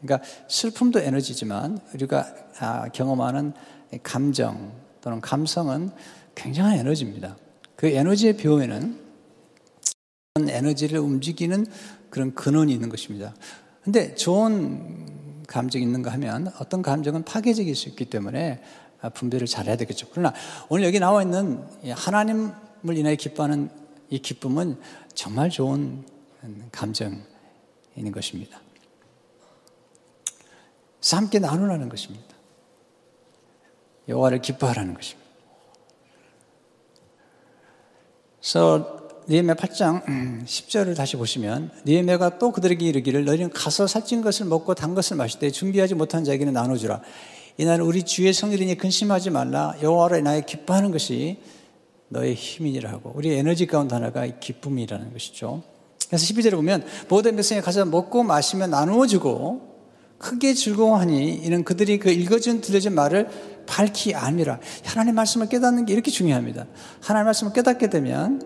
[0.03, 3.55] 그러니까 슬픔도 에너지지만 우리가 아, 경험하는
[4.03, 5.91] 감정, 또는 감성은
[6.35, 7.37] 굉장한 에너지입니다.
[7.77, 8.99] 그 에너지의 배후에는
[10.49, 11.67] 에너지를 움직이는
[12.09, 13.35] 그런 근원이 있는 것입니다.
[13.83, 18.63] 근데 좋은 감정이 있는가 하면 어떤 감정은 파괴적일 수 있기 때문에
[19.13, 20.09] 분별을 잘해야 되겠죠.
[20.11, 20.33] 그러나
[20.71, 23.69] 오늘 여기 나와 있는 하나님을 인하여 기뻐하는
[24.09, 24.79] 이 기쁨은
[25.13, 26.03] 정말 좋은
[26.73, 27.21] 감정인
[28.11, 28.59] 것입니다.
[31.13, 32.34] 함께 나누라는 것입니다.
[34.09, 35.25] 여호와를 기뻐하라는 것입니다.
[38.41, 38.95] 그래서
[39.27, 40.05] 니에메 8장
[40.45, 45.17] 10절을 음, 다시 보시면 니에메가 또 그들에게 이르기를 너희는 가서 살찐 것을 먹고 단 것을
[45.17, 47.01] 마실 때 준비하지 못한 자에게는 나눠주라.
[47.57, 49.75] 이날은 우리 주의 성일이니 근심하지 말라.
[49.81, 51.39] 여호와를 나의 기뻐하는 것이
[52.09, 55.63] 너의 힘이니라 하고 우리 에너지 가운데 하나가 기쁨이라는 것이죠.
[56.09, 59.75] 그래서 12절에 보면 모든 백성이 가서 먹고 마시며 나누어 주고
[60.19, 63.29] 크게 즐거워하니 이는 그들이 그 읽어준 들려준 말을
[63.67, 66.67] 밝히 아니라 하나님 말씀을 깨닫는 게 이렇게 중요합니다.
[67.01, 68.43] 하나님 말씀을 깨닫게 되면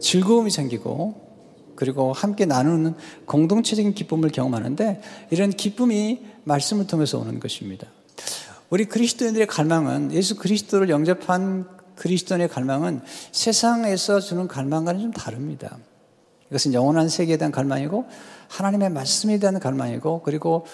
[0.00, 1.30] 즐거움이 생기고
[1.76, 2.94] 그리고 함께 나누는
[3.24, 7.86] 공동체적인 기쁨을 경험하는데 이런 기쁨이 말씀을 통해서 오는 것입니다.
[8.68, 13.00] 우리 그리스도인들의 갈망은 예수 그리스도를 영접한 그리스도의 갈망은
[13.32, 15.78] 세상에서 주는 갈망과는 좀 다릅니다.
[16.50, 18.06] 이것은 영원한 세계에 대한 갈망이고
[18.48, 20.66] 하나님의 말씀에 대한 갈망이고 그리고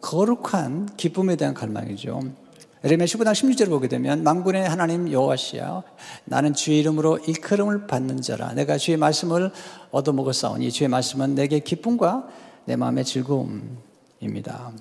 [0.00, 2.20] 거룩한 기쁨에 대한 갈망이죠.
[2.84, 5.82] 에레미야 19장 16절을 보게 되면 만군의 하나님 여호와시야
[6.26, 9.50] 나는 주의 이름으로 일컬음을 받는 자라 내가 주의 말씀을
[9.90, 12.28] 얻어먹었사오니 주의 말씀은 내게 기쁨과
[12.66, 14.72] 내 마음의 즐거움입니다.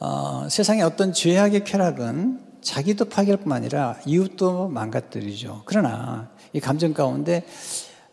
[0.00, 5.62] 어, 세상의 어떤 죄악의 쾌락은 자기도 파괴할 뿐만 아니라 이웃도 망가뜨리죠.
[5.64, 7.46] 그러나 이 감정 가운데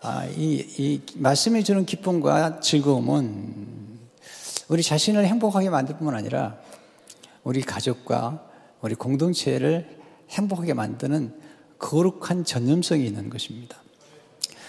[0.01, 3.99] 아, 이, 이 말씀이 주는 기쁨과 즐거움은
[4.67, 6.57] 우리 자신을 행복하게 만들 뿐만 아니라
[7.43, 8.43] 우리 가족과
[8.81, 9.99] 우리 공동체를
[10.29, 11.33] 행복하게 만드는
[11.79, 13.77] 거룩한 전념성이 있는 것입니다.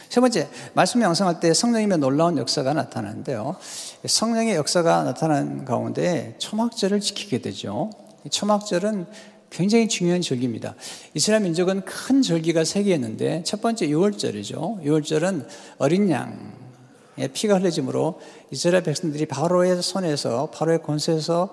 [0.09, 3.57] 세 번째, 말씀 명상할 때 성령님의 놀라운 역사가 나타나는데요.
[4.05, 7.91] 성령의 역사가 나타난 가운데 초막절을 지키게 되죠.
[8.31, 9.07] 초막절은
[9.49, 10.75] 굉장히 중요한 절기입니다.
[11.15, 14.83] 이스라엘 민족은 큰 절기가 세 개였는데 첫 번째 6월절이죠.
[14.83, 15.47] 6월절은
[15.79, 21.51] 어린 양의 피가 흘려짐으로 이스라엘 백성들이 바로의 손에서 바로의 권세에서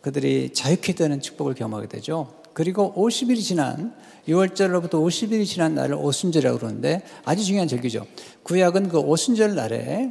[0.00, 2.34] 그들이 자유케 되는 축복을 경험하게 되죠.
[2.52, 3.94] 그리고 50일이 지난
[4.26, 8.06] 6월절로부터 50일이 지난 날을 오순절이라고 그러는데 아주 중요한 절기죠.
[8.42, 10.10] 구약은 그 오순절 날에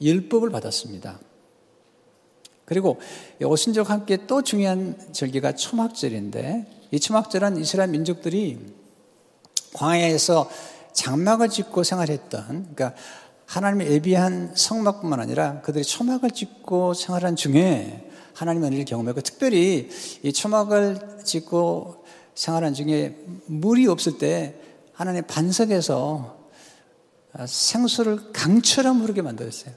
[0.00, 1.18] 율법을 받았습니다.
[2.64, 2.98] 그리고
[3.42, 8.58] 오순절과 함께 또 중요한 절기가 초막절인데 이 초막절은 이스라엘 민족들이
[9.74, 10.50] 광야에서
[10.92, 12.94] 장막을 짓고 생활했던 그러니까
[13.46, 18.05] 하나님의 예비한 성막뿐만 아니라 그들이 초막을 짓고 생활한 중에
[18.36, 19.88] 하나님의 은혜를 경험했고 특별히
[20.22, 24.54] 이 초막을 짓고 생활한 중에 물이 없을 때
[24.92, 26.36] 하나님 반석에서
[27.46, 29.74] 생수를 강처럼 흐르게 만들었어요.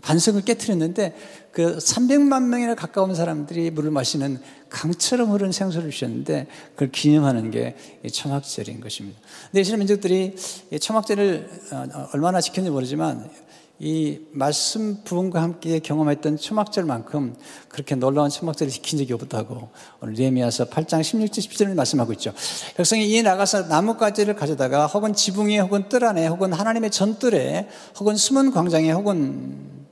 [0.00, 1.14] 반석을 깨뜨렸는데
[1.52, 7.76] 그 300만 명이나 가까운 사람들이 물을 마시는 강처럼 흐르는 생수를 주셨는데 그걸 기념하는 게
[8.10, 9.20] 초막절인 것입니다.
[9.50, 10.34] 근데 이스라엘 민족들이
[10.80, 13.30] 초막절을 어, 얼마나 지켰는지 모르지만
[13.78, 17.34] 이 말씀 부분과 함께 경험했던 초막절만큼
[17.68, 22.32] 그렇게 놀라운 초막절을 지킨 적이 없다고 오늘 레미야서 8장 16절 17절을 말씀하고 있죠.
[22.76, 28.16] 백성이 이에 나가서 나뭇가지를 가져다가 혹은 지붕 에 혹은 뜰 안에 혹은 하나님의 전뜰에 혹은
[28.16, 29.82] 숨은 광장에 혹은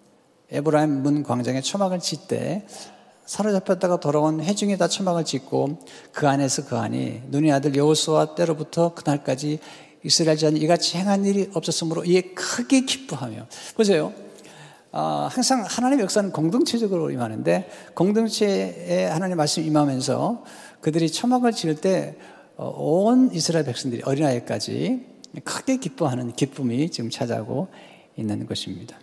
[0.52, 2.66] 에브라임 문 광장에 초막을 짓때
[3.26, 5.78] 사로잡혔다가 돌아온 회중에다 초막을 짓고
[6.12, 9.60] 그 안에서 그 안이 눈의 아들 여호수아 때로부터 그날까지
[10.02, 14.12] 이스라엘 자는 이같이 행한 일이 없었으므로 이에 크게 기뻐하며 보세요.
[14.92, 20.44] 어, 항상 하나님의 역사는 공동체적으로 임하는데 공동체에 하나님 말씀 임하면서
[20.80, 22.18] 그들이 초막을 지을 때온
[22.56, 25.06] 어, 이스라엘 백성들이 어린아이까지
[25.44, 27.68] 크게 기뻐하는 기쁨이 지금 찾아오고
[28.16, 28.98] 있는 것입니다.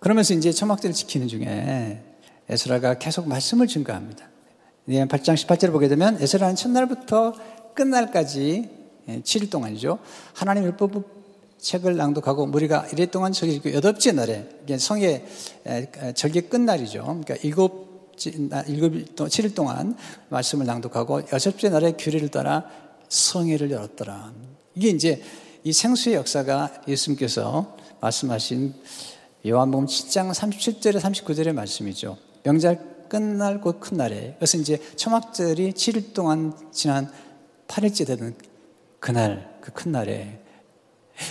[0.00, 2.02] 그러면서 이제 초막절을 지키는 중에
[2.48, 4.28] 에스라가 계속 말씀을 증가합니다.
[4.86, 7.32] 8장 18절을 보게 되면 에스라는 첫날부터
[7.74, 8.70] 끝날까지
[9.06, 9.98] 7일 예, 동안이죠.
[10.32, 11.14] 하나님 율법
[11.58, 15.24] 책을 낭독하고 우리가 이래 동안 저기 여덟째 날에 성의
[16.14, 17.02] 절기 끝날이죠.
[17.02, 17.84] 그러니까 일곱
[18.68, 19.96] 일곱 7일 동안
[20.28, 22.64] 말씀을 낭독하고 여섯째 날에 규례를 따라
[23.08, 24.32] 성회를 열었더라.
[24.74, 25.22] 이게 이제
[25.64, 28.74] 이 생수의 역사가 예수님께서 말씀하신
[29.46, 32.16] 요한복음 7장 37절에 39절의 말씀이죠.
[32.44, 34.34] 명절 끝날 곧 큰 날에.
[34.38, 37.10] 그래서 이제 초막절이 7일 동안 지난
[37.74, 38.34] 8일째 되는
[39.00, 40.40] 그날, 그 큰 날에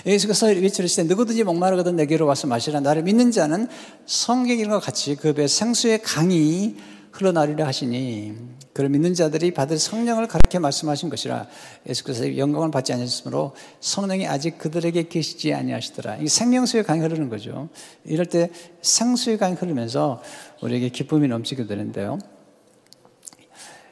[0.05, 3.67] 예수께서 외치시되 누구든지 목마르거든 내게로 와서 마시라 나를 믿는 자는
[4.05, 6.75] 성경과 같이 그 배 생수의 강이
[7.11, 8.33] 흘러나리려 하시니
[8.73, 11.47] 그를 믿는 자들이 받을 성령을 가르쳐 말씀하신 것이라
[11.87, 16.17] 예수께서 영광을 받지 않으셨으므로 성령이 아직 그들에게 계시지 아니하시더라.
[16.17, 17.69] 이 생명수의 강이 흐르는 거죠.
[18.03, 18.49] 이럴 때
[18.81, 20.23] 생수의 강이 흐르면서
[20.61, 22.17] 우리에게 기쁨이 넘치게 되는데요.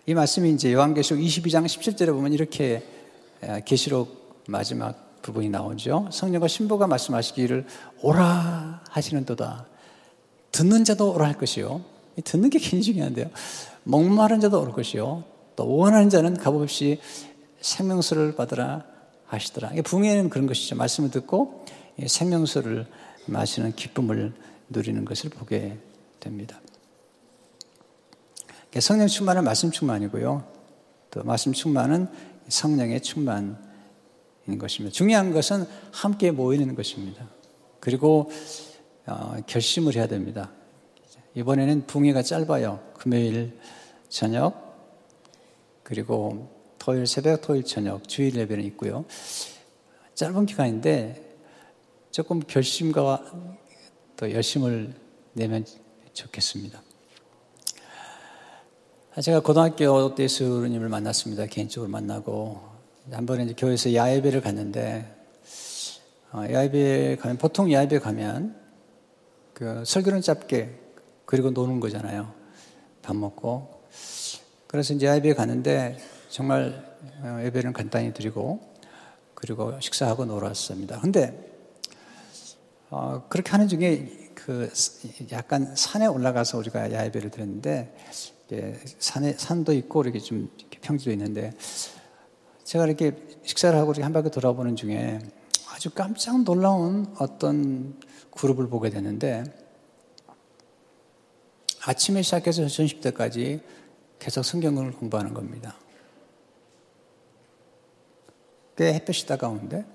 [0.07, 2.83] 이 말씀이 이제 요한계시록 22장 17절에 보면 이렇게
[3.65, 6.09] 계시록 마지막 부분이 나오죠.
[6.11, 7.67] 성령과 신부가 말씀하시기를
[8.01, 9.67] 오라 하시는도다.
[10.51, 11.81] 듣는 자도 오라 할 것이요.
[12.23, 13.27] 듣는 게 굉장히 중요한데요.
[13.83, 15.23] 목마른 자도 올 것이요.
[15.55, 16.99] 또 원하는 자는 값없이
[17.61, 18.83] 생명수를 받으라
[19.27, 19.71] 하시더라.
[19.83, 20.75] 부흥에는 그런 것이죠.
[20.77, 21.65] 말씀을 듣고
[22.03, 22.87] 생명수를
[23.27, 24.33] 마시는 기쁨을
[24.69, 25.77] 누리는 것을 보게
[26.19, 26.59] 됩니다.
[28.79, 30.51] 성령 충만은 말씀 충만이고요.
[31.11, 32.07] 또 말씀 충만은
[32.47, 33.57] 성령의 충만인
[34.59, 34.93] 것입니다.
[34.93, 37.27] 중요한 것은 함께 모이는 것입니다.
[37.79, 38.31] 그리고
[39.05, 40.51] 어, 결심을 해야 됩니다.
[41.35, 42.79] 이번에는 붕해가 짧아요.
[42.93, 43.57] 금요일
[44.09, 44.71] 저녁
[45.83, 49.05] 그리고 토요일 새벽, 토요일 저녁 주일 예배는 있고요.
[50.15, 51.37] 짧은 기간인데
[52.11, 53.23] 조금 결심과
[54.17, 54.93] 또 열심을
[55.33, 55.65] 내면
[56.13, 56.81] 좋겠습니다.
[59.19, 61.45] 제가 고등학교 때 수님을 만났습니다.
[61.45, 62.61] 개인적으로 만나고
[63.11, 65.05] 한 번에 이제 교회에서 야외배를 갔는데
[66.31, 68.55] 어, 야외배 가면 보통 야외배 가면
[69.53, 70.79] 그 설교는 짧게
[71.25, 72.33] 그리고 노는 거잖아요.
[73.01, 73.83] 밥 먹고
[74.67, 75.97] 그래서 이제 야외배 갔는데
[76.29, 78.61] 정말 어, 예배는 간단히 드리고
[79.35, 81.01] 그리고 식사하고 놀았습니다.
[81.01, 81.51] 근데
[82.89, 84.71] 어, 그렇게 하는 중에 그
[85.33, 87.93] 약간 산에 올라가서 우리가 야외배를 드렸는데
[88.99, 91.53] 산에 산도 있고 이렇게 좀 이렇게 평지도 있는데
[92.63, 95.19] 제가 이렇게 식사를 하고 이렇게 한 바퀴 돌아보는 중에
[95.69, 97.99] 아주 깜짝 놀라운 어떤
[98.31, 99.43] 그룹을 보게 됐는데
[101.83, 103.61] 아침에 시작해서 전십 때까지
[104.19, 105.75] 계속 성경을 공부하는 겁니다.
[108.77, 109.85] 꽤 햇볕이 따가운데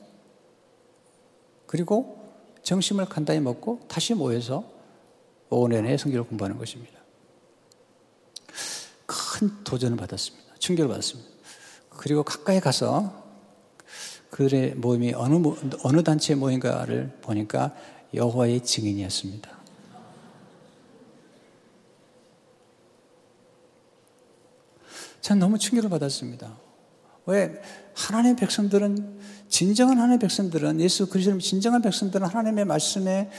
[1.66, 2.18] 그리고
[2.62, 4.64] 점심을 간단히 먹고 다시 모여서
[5.48, 6.95] 오후 내내 성경을 공부하는 것입니다.
[9.36, 10.54] 큰 도전을 받았습니다.
[10.58, 11.30] 충격을 받았습니다.
[11.90, 13.22] 그리고 가까이 가서
[14.30, 15.46] 그들의 모임이 어느,
[15.82, 17.74] 어느 단체의 모임가를 보니까
[18.14, 19.50] 여호와의 증인이었습니다.
[25.20, 26.56] 전 너무 충격을 받았습니다.
[27.26, 27.60] 왜
[27.94, 29.20] 하나님의 백성들은
[29.50, 33.30] 진정한 하나님의 백성들은 예수 그리스도의 진정한 백성들은 하나님의 말씀에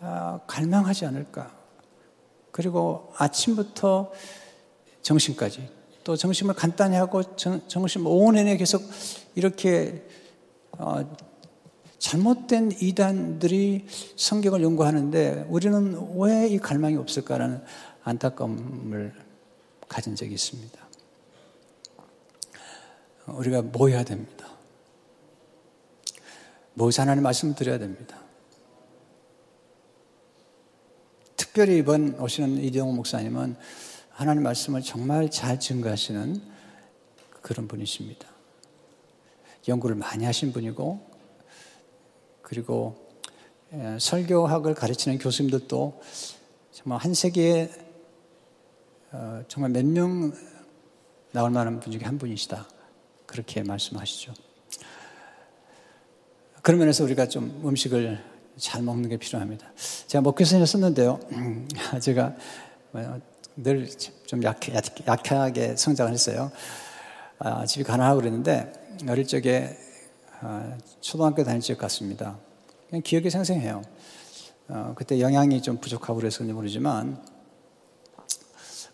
[0.00, 1.56] 아, 갈망하지 않을까?
[2.50, 4.12] 그리고 아침부터
[5.06, 5.68] 정신까지
[6.02, 8.82] 또 정신을 간단히 하고 정, 심 오후 내내 계속
[9.36, 10.04] 이렇게
[10.72, 11.16] 어,
[11.98, 17.62] 잘못된 이단들이 성경을 연구하는데 우리는 왜 이 갈망이 없을까라는
[18.02, 19.14] 안타까움을
[19.88, 20.86] 가진 적이 있습니다.
[23.26, 24.48] 우리가 모여야 됩니다.
[26.74, 28.18] 모여서 하나님 말씀을 드려야 됩니다.
[31.36, 33.56] 특별히 이번 오시는 이대홍 목사님은
[34.16, 36.40] 하나님 말씀을 정말 잘 증거하시는
[37.42, 38.26] 그런 분이십니다.
[39.68, 41.06] 연구를 많이 하신 분이고,
[42.40, 42.96] 그리고
[43.74, 46.00] 예, 설교학을 가르치는 교수님들도
[46.72, 47.70] 정말 한 세기에
[49.12, 50.32] 어, 정말 몇 명
[51.32, 52.66] 나올 만한 분 중에 한 분이시다.
[53.26, 54.32] 그렇게 말씀하시죠.
[56.62, 58.18] 그런 면에서 우리가 좀 음식을
[58.56, 59.70] 잘 먹는 게 필요합니다.
[60.06, 61.20] 제가 먹교선을 썼는데요.
[62.00, 62.34] 제가
[62.92, 63.20] 뭐
[63.56, 63.88] 늘
[64.26, 64.74] 좀 약해,
[65.06, 66.50] 약하게 성장을 했어요.
[67.38, 68.72] 아, 집이 가난하고 그랬는데,
[69.08, 69.76] 어릴 적에
[70.40, 72.38] 아, 초등학교 다닐 적 같습니다.
[72.90, 73.82] 그냥 기억이 생생해요.
[74.68, 77.22] 어, 그때 영양이 좀 부족하고 그래서인지 모르지만,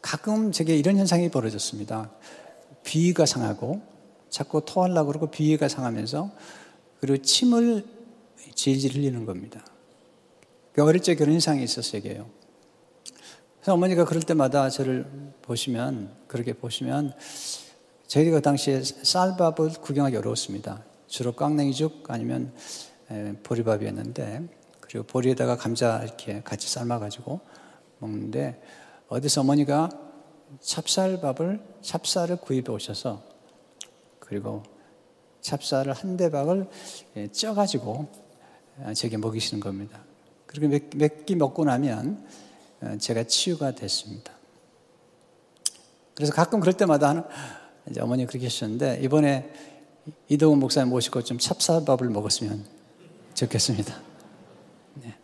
[0.00, 2.10] 가끔 제게 이런 현상이 벌어졌습니다.
[2.84, 3.80] 비위가 상하고,
[4.28, 6.30] 자꾸 토하려고 그러고 비위가 상하면서,
[7.00, 7.84] 그리고 침을
[8.54, 9.64] 질질 흘리는 겁니다.
[10.78, 12.41] 어릴 적 그런 현상이 있었어요.
[13.62, 15.06] 그래서 어머니가 그럴 때마다 저를
[15.42, 17.14] 보시면, 그렇게 보시면,
[18.08, 20.82] 저희가 그 당시에 쌀밥을 구경하기 어려웠습니다.
[21.06, 22.52] 주로 깡냉이죽 아니면
[23.44, 24.48] 보리밥이었는데,
[24.80, 27.38] 그리고 보리에다가 감자 이렇게 같이 삶아가지고
[28.00, 28.60] 먹는데,
[29.06, 29.90] 어디서 어머니가
[30.60, 33.22] 찹쌀밥을, 찹쌀을 구입해 오셔서,
[34.18, 34.64] 그리고
[35.40, 36.66] 찹쌀을 한 대박을
[37.30, 38.08] 쪄가지고
[38.96, 40.00] 제게 먹이시는 겁니다.
[40.46, 42.51] 그리고 몇 끼 먹고 나면 어,
[42.98, 44.32] 제가 치유가 됐습니다.
[46.14, 47.24] 그래서 가끔 그럴 때마다
[47.88, 49.52] 이제 어머니 그렇게 하셨는데 이번에
[50.28, 52.64] 이동훈 목사님 모시고 좀 찹쌀밥을 먹었으면
[53.34, 54.00] 좋겠습니다.
[54.94, 55.14] 네.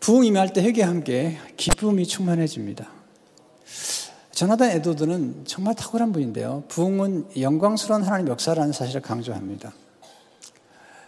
[0.00, 2.90] 부흥 임할 때 회개 함께 기쁨이 충만해집니다.
[4.32, 6.64] 조나단 에도드는 정말 탁월한 분인데요.
[6.68, 9.72] 부흥은 영광스러운 하나님 역사라는 사실을 강조합니다.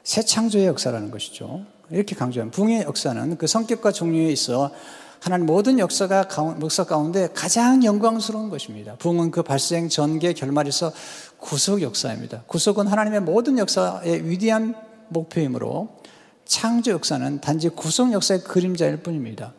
[0.05, 1.65] 새 창조의 역사라는 것이죠.
[1.91, 4.71] 이렇게 강조한 붕의 역사는 그 성격과 종류에 있어
[5.19, 6.29] 하나님 모든 역사가
[6.61, 8.97] 역사 가운데 가장 영광스러운 것입니다.
[8.97, 10.93] 붕은 그 발생 전개 결말에서
[11.39, 12.43] 구속 역사입니다.
[12.47, 14.75] 구속은 하나님의 모든 역사의 위대한
[15.09, 15.97] 목표이므로
[16.45, 19.55] 창조 역사는 단지 구속 역사의 그림자일 뿐입니다.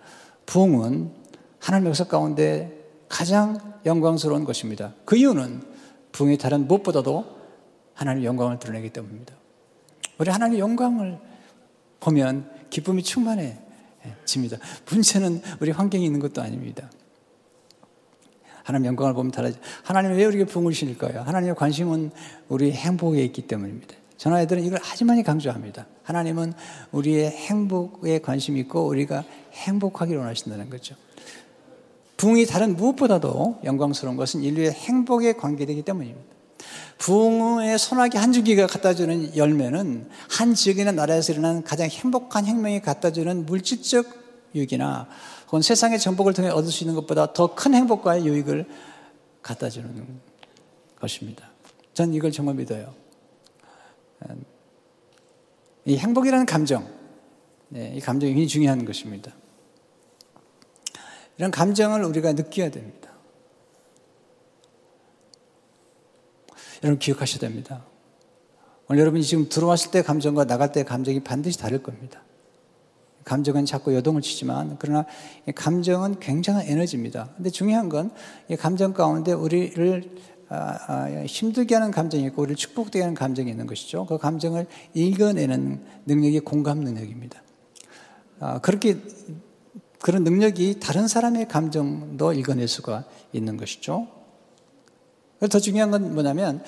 [0.45, 1.10] 붕은
[1.58, 4.93] 하나님 역사 가운데 가장 영광스러운 것입니다.
[5.03, 5.63] 그 이유는
[6.12, 7.25] 붕이 다른 무엇보다도
[7.95, 9.34] 하나님 영광을 드러내기 때문입니다.
[10.17, 11.19] 우리 하나님 영광을
[11.99, 14.58] 보면 기쁨이 충만해집니다.
[14.89, 16.89] 문제는 우리 환경이 있는 것도 아닙니다.
[18.63, 19.58] 하나님 영광을 보면 달라져.
[19.84, 21.21] 하나님은 왜 우리에게 부흥을 주실까요?
[21.21, 22.12] 하나님의 관심은
[22.50, 23.96] 우리 행복에 있기 때문입니다.
[24.25, 25.85] 아이들은 이걸 아주 많이 강조합니다.
[26.04, 26.54] 하나님은
[26.92, 29.23] 우리의 행복에 관심이 있고 우리가
[29.54, 30.96] 행복하기를 원하신다는 거죠.
[32.17, 36.35] 부흥이 다른 무엇보다도 영광스러운 것은 인류의 행복에 관계되기 때문입니다.
[36.98, 44.06] 부흥의 소나기 한 줄기가 갖다주는 열매는 한 지역이나 나라에서 일어난 가장 행복한 혁명이 갖다주는 물질적
[44.56, 45.08] 유익이나
[45.48, 48.65] 혹은 세상의 정복을 통해 얻을 수 있는 것보다 더 큰 행복과의 유익을
[49.42, 50.19] 갖다 주는
[51.00, 51.50] 것입니다.
[51.94, 52.94] 전 이걸 정말 믿어요.
[55.86, 56.90] 이 행복이라는 감정,
[57.69, 59.32] 네, 이 감정이 굉장히 중요한 것입니다.
[61.38, 63.04] 이런 감정을 우리가 느껴야 됩니다.
[66.86, 67.83] 여러분 기억하셔야 됩니다.
[68.88, 72.21] 오늘 여러분이 지금 들어왔을 때 감정과 나갈 때 감정이 반드시 다를 겁니다.
[73.23, 75.06] 감정은 자꾸 여동을 치지만 그러나
[75.56, 77.31] 감정은 굉장한 에너지입니다.
[77.36, 78.12] 근데 중요한 건
[78.50, 80.12] 이 감정 가운데 우리를
[80.48, 84.06] 아, 아, 힘들게 하는 감정이 있고 우리를 축복되게 하는 감정이 있는 것이죠.
[84.06, 87.42] 그 감정을 읽어내는 능력이 공감 능력입니다.
[88.40, 88.98] 아, 그렇게
[90.00, 94.08] 그런 능력이 다른 사람의 감정도 읽어낼 수가 있는 것이죠.
[95.40, 96.63] 더 중요한 건 뭐냐면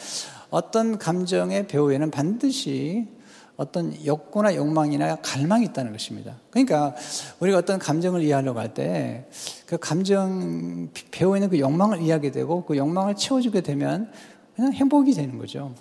[0.50, 3.08] 어떤 감정의 배후에는 반드시
[3.56, 6.36] 어떤 욕구나 욕망이나 갈망이 있다는 것입니다.
[6.52, 6.96] 그러니까
[7.40, 9.26] 우리가 어떤 감정을 이해하려고 할 때
[9.68, 14.10] 그 감정 배후에 있는 그 욕망을 이해하게 되고 그 욕망을 채워주게 되면
[14.56, 15.76] 그냥 행복이 되는 거죠.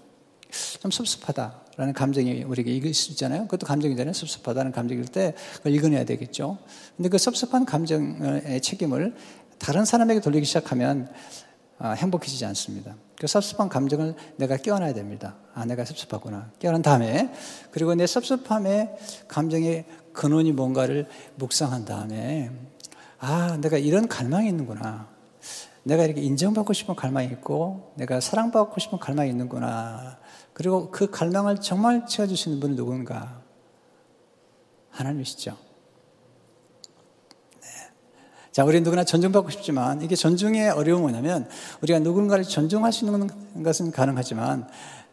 [0.81, 3.43] 좀 섭섭하다라는 감정이 우리에게 읽을 수 있잖아요.
[3.43, 4.13] 그것도 감정이잖아요.
[4.13, 6.59] 섭섭하다는 감정일 때 그걸 읽어내야 되겠죠.
[6.97, 9.15] 근데 그 섭섭한 감정의 책임을
[9.59, 11.46] 다른 사람에게 돌리기 시작하면 아,
[11.83, 12.95] 행복해지지 않습니다.
[13.19, 15.37] 그 섭섭한 감정을 내가 껴안아야 됩니다.
[15.55, 16.51] 아, 내가 섭섭하구나.
[16.59, 17.33] 껴안은 다음에,
[17.71, 18.97] 그리고 내 섭섭함의
[19.29, 21.07] 감정의 근원이 뭔가를
[21.37, 22.51] 묵상한 다음에,
[23.19, 25.09] 아, 내가 이런 갈망이 있는구나.
[25.83, 30.19] 내가 이렇게 인정받고 싶은 갈망이 있고, 내가 사랑받고 싶은 갈망이 있는구나.
[30.53, 33.41] 그리고 그 갈망을 정말 채워주시는 분은 누군가?
[34.91, 35.66] 하나님이시죠.
[38.57, 41.47] 자, 우리 누구나 존중받고 싶지만 이게 존중의 어려움이 뭐냐면
[41.83, 43.29] 우리가 누군가를 존중할 수 있는
[43.63, 44.67] 것은 가능하지만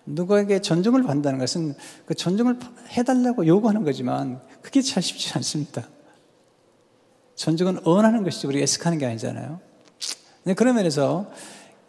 [0.05, 1.75] 누구에게 존중을 받는다는 것은
[2.05, 2.57] 그 존중을
[2.91, 5.89] 해달라고 요구하는 거지만 그게 잘 쉽지 않습니다.
[7.35, 9.59] 존중은 원하는 것이지 우리가 애석하는 게 아니잖아요.
[10.45, 11.29] 네, 그런 면에서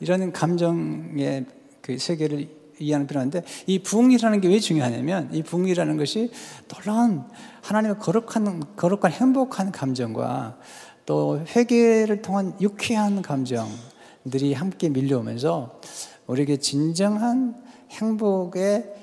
[0.00, 1.46] 이런 감정의
[1.82, 2.48] 그 세계를
[2.80, 6.32] 이해하는 필요한데 이 부흥이라는 게 왜 중요하냐면 이 부흥이라는 것이
[6.66, 7.22] 놀라운
[7.62, 10.58] 하나님의 거룩한 거룩한 행복한 감정과
[11.06, 15.80] 또 회개를 통한 유쾌한 감정들이 함께 밀려오면서
[16.26, 18.94] 우리에게 진정한 행복의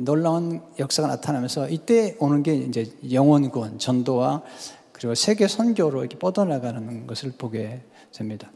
[0.00, 4.42] 놀라운 역사가 나타나면서 이때 오는 게 이제 영원군, 전도와
[4.92, 8.50] 그리고 세계 선교로 이렇게 뻗어나가는 것을 보게 됩니다.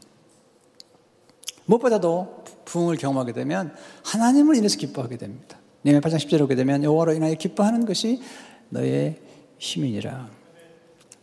[1.65, 3.73] 무엇보다도 부흥을 경험하게 되면
[4.05, 5.57] 하나님을 인해서 기뻐하게 됩니다.
[5.81, 8.21] 네메 8장 10절에 오게 되면 여호와로 인하여 기뻐하는 것이
[8.69, 9.19] 너의
[9.57, 10.36] 힘이니라.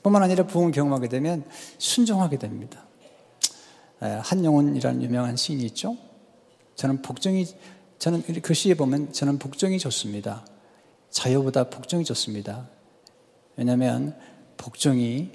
[0.04, 1.44] 뿐만 아니라 부흥을 경험하게 되면
[1.78, 2.86] 순종하게 됩니다.
[3.98, 5.96] 한영훈이라는 유명한 시인이 있죠.
[6.76, 7.46] 저는 복종이
[7.98, 10.46] 저는 그 시에 보면 저는 복종이 좋습니다.
[11.10, 12.68] 자유보다 복종이 좋습니다.
[13.56, 14.16] 왜냐하면
[14.58, 15.30] 복종이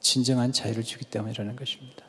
[0.00, 2.06] 진정한 자유를 주기 때문이라는 것입니다.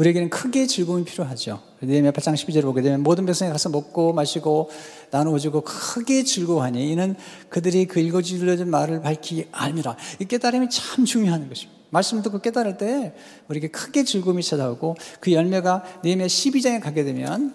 [0.00, 1.60] 우리에게는 크게 즐거움이 필요하죠.
[1.80, 4.70] 네헤미야 8장 12절을 보게 되면 모든 백성이 가서 먹고 마시고
[5.10, 7.16] 나누어주고 크게 즐거워하니 이는
[7.50, 9.96] 그들이 그 읽어주려는 말을 밝히 알미라.
[10.20, 11.78] 이 깨달음이 참 중요한 것입니다.
[11.90, 13.12] 말씀을 듣고 깨달을 때
[13.48, 17.54] 우리에게 크게 즐거움이 찾아오고 그 열매가 네헤미야 12장에 가게 되면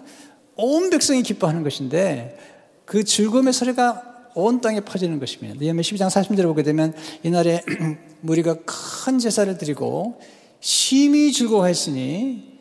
[0.55, 2.37] 온 백성이 기뻐하는 것인데
[2.85, 5.57] 그 즐거움의 소리가 온 땅에 퍼지는 것입니다.
[5.59, 6.93] 네헤미야 12장 40절을 보게 되면
[7.23, 7.63] 이날에
[8.21, 10.19] 무리가 큰 제사를 드리고
[10.65, 12.59] 심히 즐거워했으니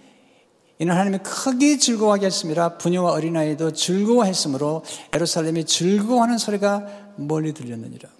[0.78, 2.76] 이는 하나님이 크게 즐거워하게 했습니다.
[2.76, 4.84] 부녀와 어린아이도 즐거워했으므로
[5.14, 8.10] 에루살렘이 즐거워하는 소리가 멀리 들렸느니라.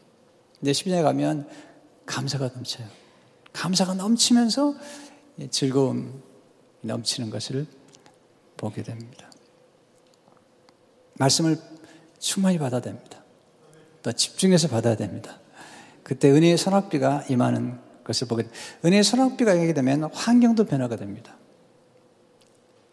[0.59, 1.47] 근데 10년에 가면
[2.07, 2.87] 감사가 넘쳐요.
[3.53, 4.75] 감사가 넘치면서
[5.51, 6.23] 즐거움
[6.81, 7.67] 넘치는 것을
[8.57, 9.31] 보게 됩니다.
[11.19, 11.61] 말씀을
[12.19, 13.23] 충만히 받아야 됩니다.
[14.03, 15.41] 또 집중해서 받아야 됩니다.
[16.03, 18.47] 그때 은혜의 선악비가 임하는 것을 보게
[18.85, 21.37] 은혜의 선악비가 가게 되면 환경도 변화가 됩니다.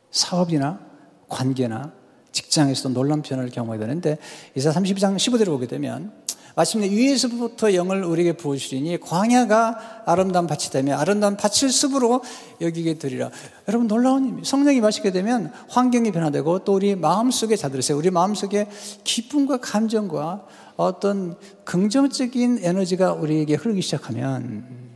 [0.10, 0.80] 사업이나
[1.28, 1.94] 관계나
[2.32, 4.18] 직장에서도 놀라운 변화를 경험하게 되는데
[4.56, 6.12] 이사 32장 15절을 보게 되면
[6.56, 12.22] 마침내 위에서부터 영을 우리에게 부어주시니 광야가 아름다운 밭이 되며 아름다운 밭을 습으로
[12.60, 13.32] 여기게 되리라.
[13.70, 17.98] 여러분 놀라운 성령이 마시게 되면 환경이 변화되고 또 우리 마음속에 자들으세요.
[17.98, 18.68] 우리 마음속에
[19.04, 20.46] 기쁨과 감정과
[20.76, 24.91] 어떤 긍정적인 에너지가 우리에게 흐르기 시작하면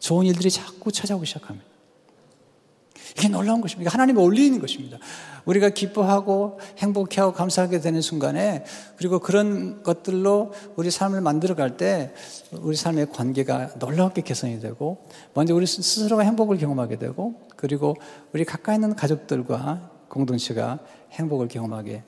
[0.00, 1.70] 좋은 일들이 자꾸 찾아오기 시작합니다.
[3.16, 3.90] 이게 놀라운 것입니다.
[3.92, 4.98] 하나님의 올리는 것입니다.
[5.44, 8.64] 우리가 기뻐하고 행복해하고 감사하게 되는 순간에
[8.96, 12.12] 그리고 그런 것들로 우리 삶을 만들어 갈 때
[12.52, 17.96] 우리 삶의 관계가 놀랍게 개선이 되고 먼저 우리 스스로가 행복을 경험하게 되고 그리고
[18.32, 20.80] 우리 가까이 있는 가족들과 공동체가
[21.12, 22.02] 행복을 경험하게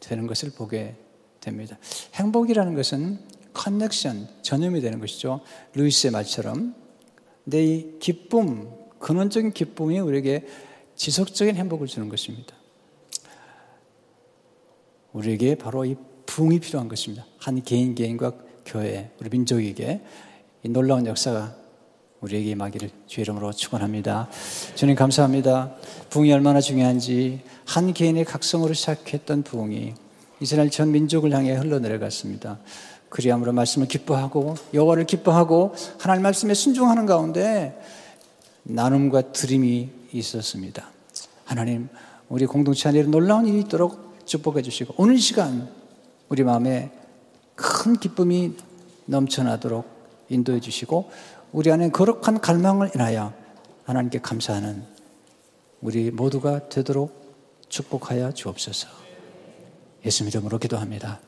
[0.00, 0.96] 되는 것을 보게
[1.40, 1.78] 됩니다.
[2.14, 3.18] 행복이라는 것은
[3.54, 5.40] 커넥션, 전염이 되는 것이죠.
[5.74, 6.81] 루이스의 말처럼.
[7.44, 10.46] 내이 기쁨, 근원적인 기쁨이 우리에게
[10.96, 12.54] 지속적인 행복을 주는 것입니다.
[15.12, 17.26] 우리에게 바로 이 부흥이 필요한 것입니다.
[17.38, 18.32] 한 개인 개인과
[18.64, 20.00] 교회, 우리 민족에게
[20.62, 21.56] 이 놀라운 역사가
[22.20, 24.28] 우리에게 임하기를 주 이름으로 축원합니다.
[24.76, 25.74] 주님 감사합니다.
[26.10, 29.94] 부흥이 얼마나 중요한지 한 개인의 각성으로 시작했던 부흥이
[30.40, 32.60] 이스라엘 전 민족을 향해 흘러내려갔습니다.
[33.12, 37.78] 그리함으로 말씀을 기뻐하고 여호와를 기뻐하고 하나님 말씀에 순종하는 가운데
[38.62, 40.88] 나눔과 드림이 있었습니다.
[41.44, 41.90] 하나님
[42.30, 45.68] 우리 공동체 안에 놀라운 일이 있도록 축복해 주시고 오늘 시간
[46.30, 46.90] 우리 마음에
[47.54, 48.56] 큰 기쁨이
[49.04, 49.86] 넘쳐나도록
[50.30, 51.10] 인도해 주시고
[51.52, 53.34] 우리 안에 거룩한 갈망을 인하여
[53.84, 54.84] 하나님께 감사하는
[55.82, 57.20] 우리 모두가 되도록
[57.68, 58.88] 축복하여 주옵소서.
[60.06, 61.20] 예수 이름으로 기도합니다.